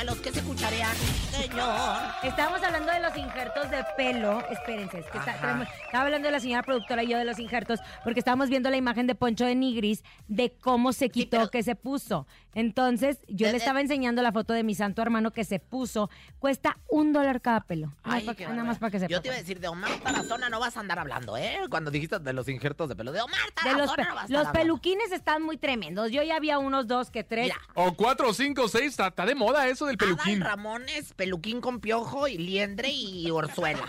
[0.03, 0.94] a los que se cucharean,
[1.30, 1.78] señor.
[2.24, 4.40] Estábamos hablando de los injertos de pelo.
[4.50, 5.40] Espérense, es que está- Ajá.
[5.40, 8.68] traemos- estaba hablando de la señora productora y yo de los injertos, porque estábamos viendo
[8.68, 12.26] la imagen de Poncho de Nigris de cómo se quitó, pero- que se puso.
[12.55, 15.59] Entonces, yo De- le de- estaba enseñando la foto de mi santo hermano que se
[15.59, 16.11] puso.
[16.38, 17.86] Cuesta un dólar cada pelo.
[18.05, 19.11] Nada Ay, más qué pa- nada más para que sepa.
[19.11, 21.61] Yo te iba a decir, de Omar Tarazona no vas a andar hablando, ¿eh?
[21.70, 23.12] Cuando dijiste de los injertos de pelo.
[23.12, 24.53] De Omar De Tarazona los, pe- no vas a los hablando.
[24.59, 26.11] peluquines están muy tremendos.
[26.11, 27.44] Yo ya había unos dos que tres.
[27.44, 28.82] Mira, O cuatro, cinco, seis.
[28.92, 30.40] Está, está de moda eso del Adal peluquín.
[30.40, 33.86] Ramones, peluquín con piojo y liendre y orzuela.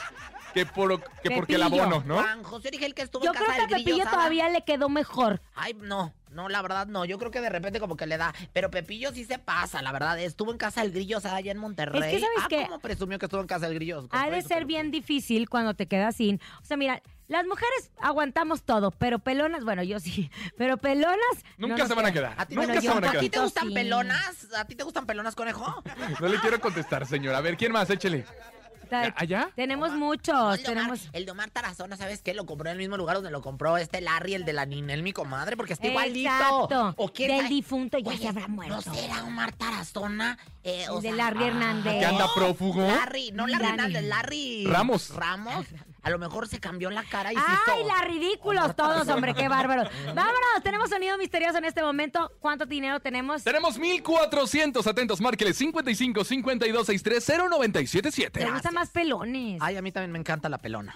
[0.53, 2.21] Que, por, que porque el abono, ¿no?
[2.21, 4.49] Juan José Origel que estuvo Yo en creo casa que a del grillo, Pepillo todavía
[4.49, 5.41] le quedó mejor.
[5.55, 7.05] Ay, no, no, la verdad no.
[7.05, 8.33] Yo creo que de repente como que le da.
[8.53, 10.19] Pero Pepillo sí se pasa, la verdad.
[10.19, 12.01] Estuvo en casa del grillo, o sea, allá en Monterrey.
[12.01, 12.65] Es que, ¿sabes ah, qué?
[12.65, 14.07] ¿cómo presumió que estuvo en casa del grillo?
[14.11, 16.39] Ha de ser bien difícil cuando te quedas sin.
[16.61, 20.29] O sea, mira, las mujeres aguantamos todo, pero pelonas, bueno, yo sí.
[20.57, 21.17] Pero pelonas.
[21.57, 22.35] Nunca se van a quedar.
[22.37, 23.73] ¿A ti, Nunca te, se van a ¿a ti te gustan Sí.
[23.73, 24.47] pelonas?
[24.55, 25.83] ¿A ti te gustan pelonas, conejo?
[26.19, 27.37] No le quiero contestar, señora.
[27.37, 27.89] A ver, ¿quién más?
[27.89, 28.25] Échele.
[29.01, 29.49] Ta- ¿Allá?
[29.55, 31.09] Tenemos muchos, el, de Omar, tenemos.
[31.13, 32.33] el de Omar Tarazona, ¿sabes qué?
[32.33, 35.03] Lo compró en el mismo lugar donde lo compró este Larry, el de la Ninel,
[35.03, 36.29] mi comadre, porque está igualito.
[36.29, 36.93] Exacto.
[36.97, 38.75] ¿O quién Del difunto ya Oye, se habrá muerto.
[38.75, 40.37] ¿No será Omar Tarazona?
[40.63, 41.93] Eh, o El de sea, Larry Hernández.
[41.99, 42.81] ¿Que anda prófugo?
[42.87, 43.73] Larry, no Larry Larry.
[43.73, 45.09] Hernández, Larry Ramos.
[45.15, 45.65] Ramos.
[46.03, 49.33] A lo mejor se cambió la cara y se ¡Ay, hizo- la ridículos todos, hombre!
[49.33, 49.87] ¡Qué bárbaros!
[50.07, 52.29] Vámonos, tenemos sonido misterioso en este momento.
[52.41, 53.43] ¿Cuánto dinero tenemos?
[53.43, 55.21] Tenemos 1400 atentos.
[55.21, 58.51] Márqueles 55 52 63 ¿Te 0977.
[58.51, 59.59] gustan más pelones?
[59.61, 60.95] Ay, a mí también me encanta la pelona.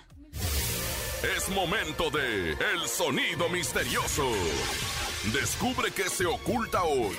[1.35, 4.29] Es momento de El Sonido Misterioso.
[5.33, 7.15] Descubre qué se oculta hoy.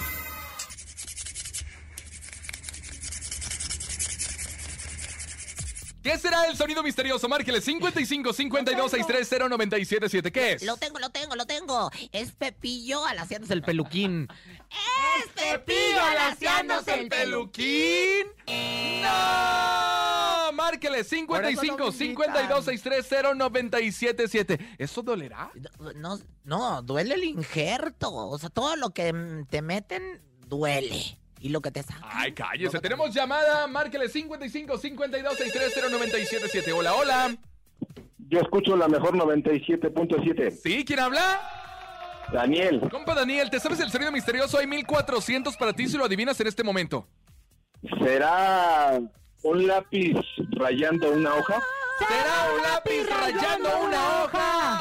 [6.09, 7.29] ¿Qué será el sonido misterioso?
[7.29, 10.33] Márqueles 55 52 63 0977.
[10.33, 10.63] ¿Qué es?
[10.63, 11.91] Lo tengo, lo tengo, lo tengo.
[12.13, 14.27] Es Pepillo alaciándose el peluquín.
[15.19, 18.27] ¡Es Pepillo alaciándose el peluquín!
[18.47, 19.03] peluquín?
[19.03, 20.53] ¡No!
[20.55, 23.07] Márqueles 55 Por eso no me 52 63
[23.37, 24.77] 0977.
[24.79, 25.53] ¿Eso dolerá?
[25.95, 28.15] No, no, duele el injerto.
[28.15, 31.19] O sea, todo lo que te meten duele.
[31.41, 32.09] Y lo que te sacan.
[32.13, 32.81] Ay, cállese.
[32.81, 33.67] Tenemos llamada.
[33.67, 36.73] Márqueles 55 52 63 0977.
[36.73, 37.37] Hola, hola.
[38.29, 40.51] Yo escucho la mejor 97.7.
[40.51, 40.85] ¿Sí?
[40.85, 41.41] ¿Quién habla?
[42.33, 44.59] Daniel, Compa Daniel, ¿te sabes el sonido misterioso?
[44.59, 47.09] Hay 1400 para ti si lo adivinas en este momento.
[48.03, 49.01] ¿será
[49.43, 50.17] un lápiz
[50.51, 51.63] rayando una hoja?
[51.99, 54.81] ¿Será un lápiz rayando una hoja?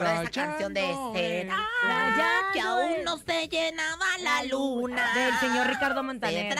[0.00, 5.14] No, ¿Te acuerdas de esa canción de Será que aún no se llenaba la luna?
[5.14, 6.56] Del señor Ricardo Montaner.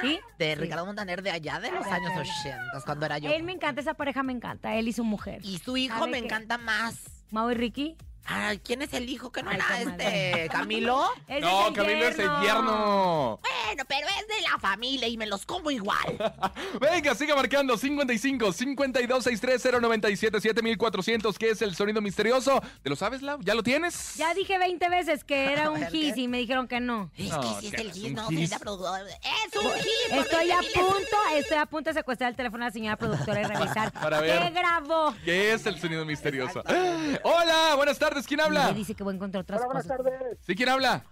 [0.00, 0.20] ¿Sí?
[0.38, 0.54] De.
[0.54, 2.32] Ricardo Montaner de allá de los años allá.
[2.72, 3.30] 80, cuando era yo.
[3.30, 5.40] Él me encanta, esa pareja me encanta, él y su mujer.
[5.44, 7.04] Y su hijo ¿Sabe me encanta más.
[7.30, 7.96] Mau y Ricky.
[8.30, 9.32] Ay, ¿quién es el hijo?
[9.32, 10.30] ¿Que no Ay, era comadre.
[10.44, 11.08] este Camilo?
[11.26, 13.40] Ese No, el Camilo es el yerno.
[13.40, 16.18] Bueno, pero es de la familia y me los como igual.
[16.80, 22.60] Venga, siga marcando 55 52 630 977 1400, que es el sonido misterioso.
[22.82, 23.38] ¿Te lo sabes, Lau?
[23.40, 24.14] ¿Ya lo tienes?
[24.16, 26.12] Ya dije 20 veces que era un ¿qué?
[26.14, 27.10] y me dijeron que no.
[27.16, 28.36] Es No, que sí es que el es gis, no, gis.
[28.50, 29.04] señorita productora.
[29.08, 30.12] ¡Es un gis!
[30.12, 30.92] Estoy a 20 miles.
[30.92, 34.20] punto, estoy a punto de secuestrar el teléfono de la señora productora y revisar Para
[34.20, 34.40] ver.
[34.42, 35.14] qué grabó.
[35.24, 36.62] ¿Qué es el sonido misterioso?
[37.22, 38.68] Hola, buenas tardes, ¿quién habla?
[38.68, 39.98] Me dice que voy a encontrar otras Hola, buenas cosas.
[39.98, 40.38] tardes.
[40.46, 41.04] ¿Sí, quién habla?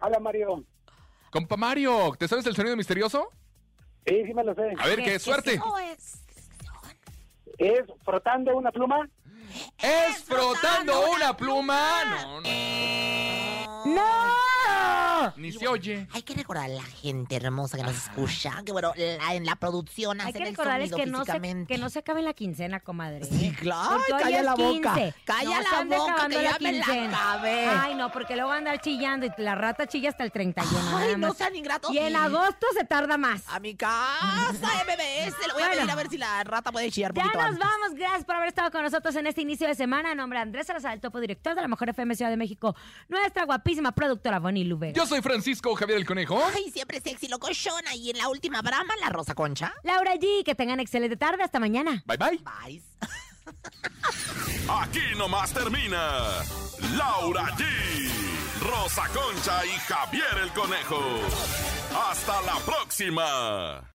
[0.00, 0.64] Hola, Mario.
[1.30, 3.28] Compa Mario, ¿te sabes el sonido misterioso?
[4.06, 4.72] Sí, sí me lo sé.
[4.78, 5.60] A ver, ¿Qué- suerte.
[5.92, 6.20] Es...
[7.58, 9.08] ¿Es frotando una pluma?
[9.78, 12.04] ¿Es frotando una pluma?
[12.22, 13.84] No, no.
[13.84, 14.39] ¡No!
[15.36, 16.06] Ni se oye.
[16.12, 19.56] Hay que recordar a la gente hermosa que nos escucha, que bueno, la- en la
[19.56, 21.74] producción Hay hacen que el sonido que no, se, físicamente.
[21.74, 23.24] que no se acabe la quincena, comadre.
[23.24, 23.56] Sí, ¿eh?
[23.58, 24.00] claro.
[24.08, 24.94] Calla la boca.
[24.94, 25.14] 15.
[25.24, 27.32] Calla No la boca, que la ya me la quincena.
[27.32, 27.66] acabé.
[27.66, 30.96] Ay, no, porque luego va a andar chillando y la rata chilla hasta el 31.
[30.96, 31.92] Ay, no sean ingratos.
[31.92, 33.42] Y en agosto se tarda más.
[33.48, 34.50] A mi casa,
[34.86, 35.46] MBS.
[35.46, 37.58] Le voy a pedir a ver si la rata puede chillar Ya nos antes.
[37.58, 40.12] vamos, gracias por haber estado con nosotros en este inicio de semana.
[40.12, 42.74] En nombre de Andrés Salazar, el topo director de la Mejor FM Ciudad de México,
[43.08, 44.92] nuestra guapísima productora Bonnie Lube.
[44.94, 46.40] Yo soy Francisco Javier el Conejo.
[46.54, 47.96] Ay, siempre sexy locochona.
[47.96, 49.74] Y en la última brama, la Rosa Concha.
[49.82, 51.42] Laura G, que tengan excelente tarde.
[51.42, 52.04] Hasta mañana.
[52.06, 52.38] Bye bye.
[52.38, 52.82] Bye.
[54.68, 56.28] Aquí nomás termina
[56.96, 57.64] Laura G,
[58.60, 61.02] Rosa Concha y Javier el Conejo.
[62.08, 63.90] Hasta la próxima.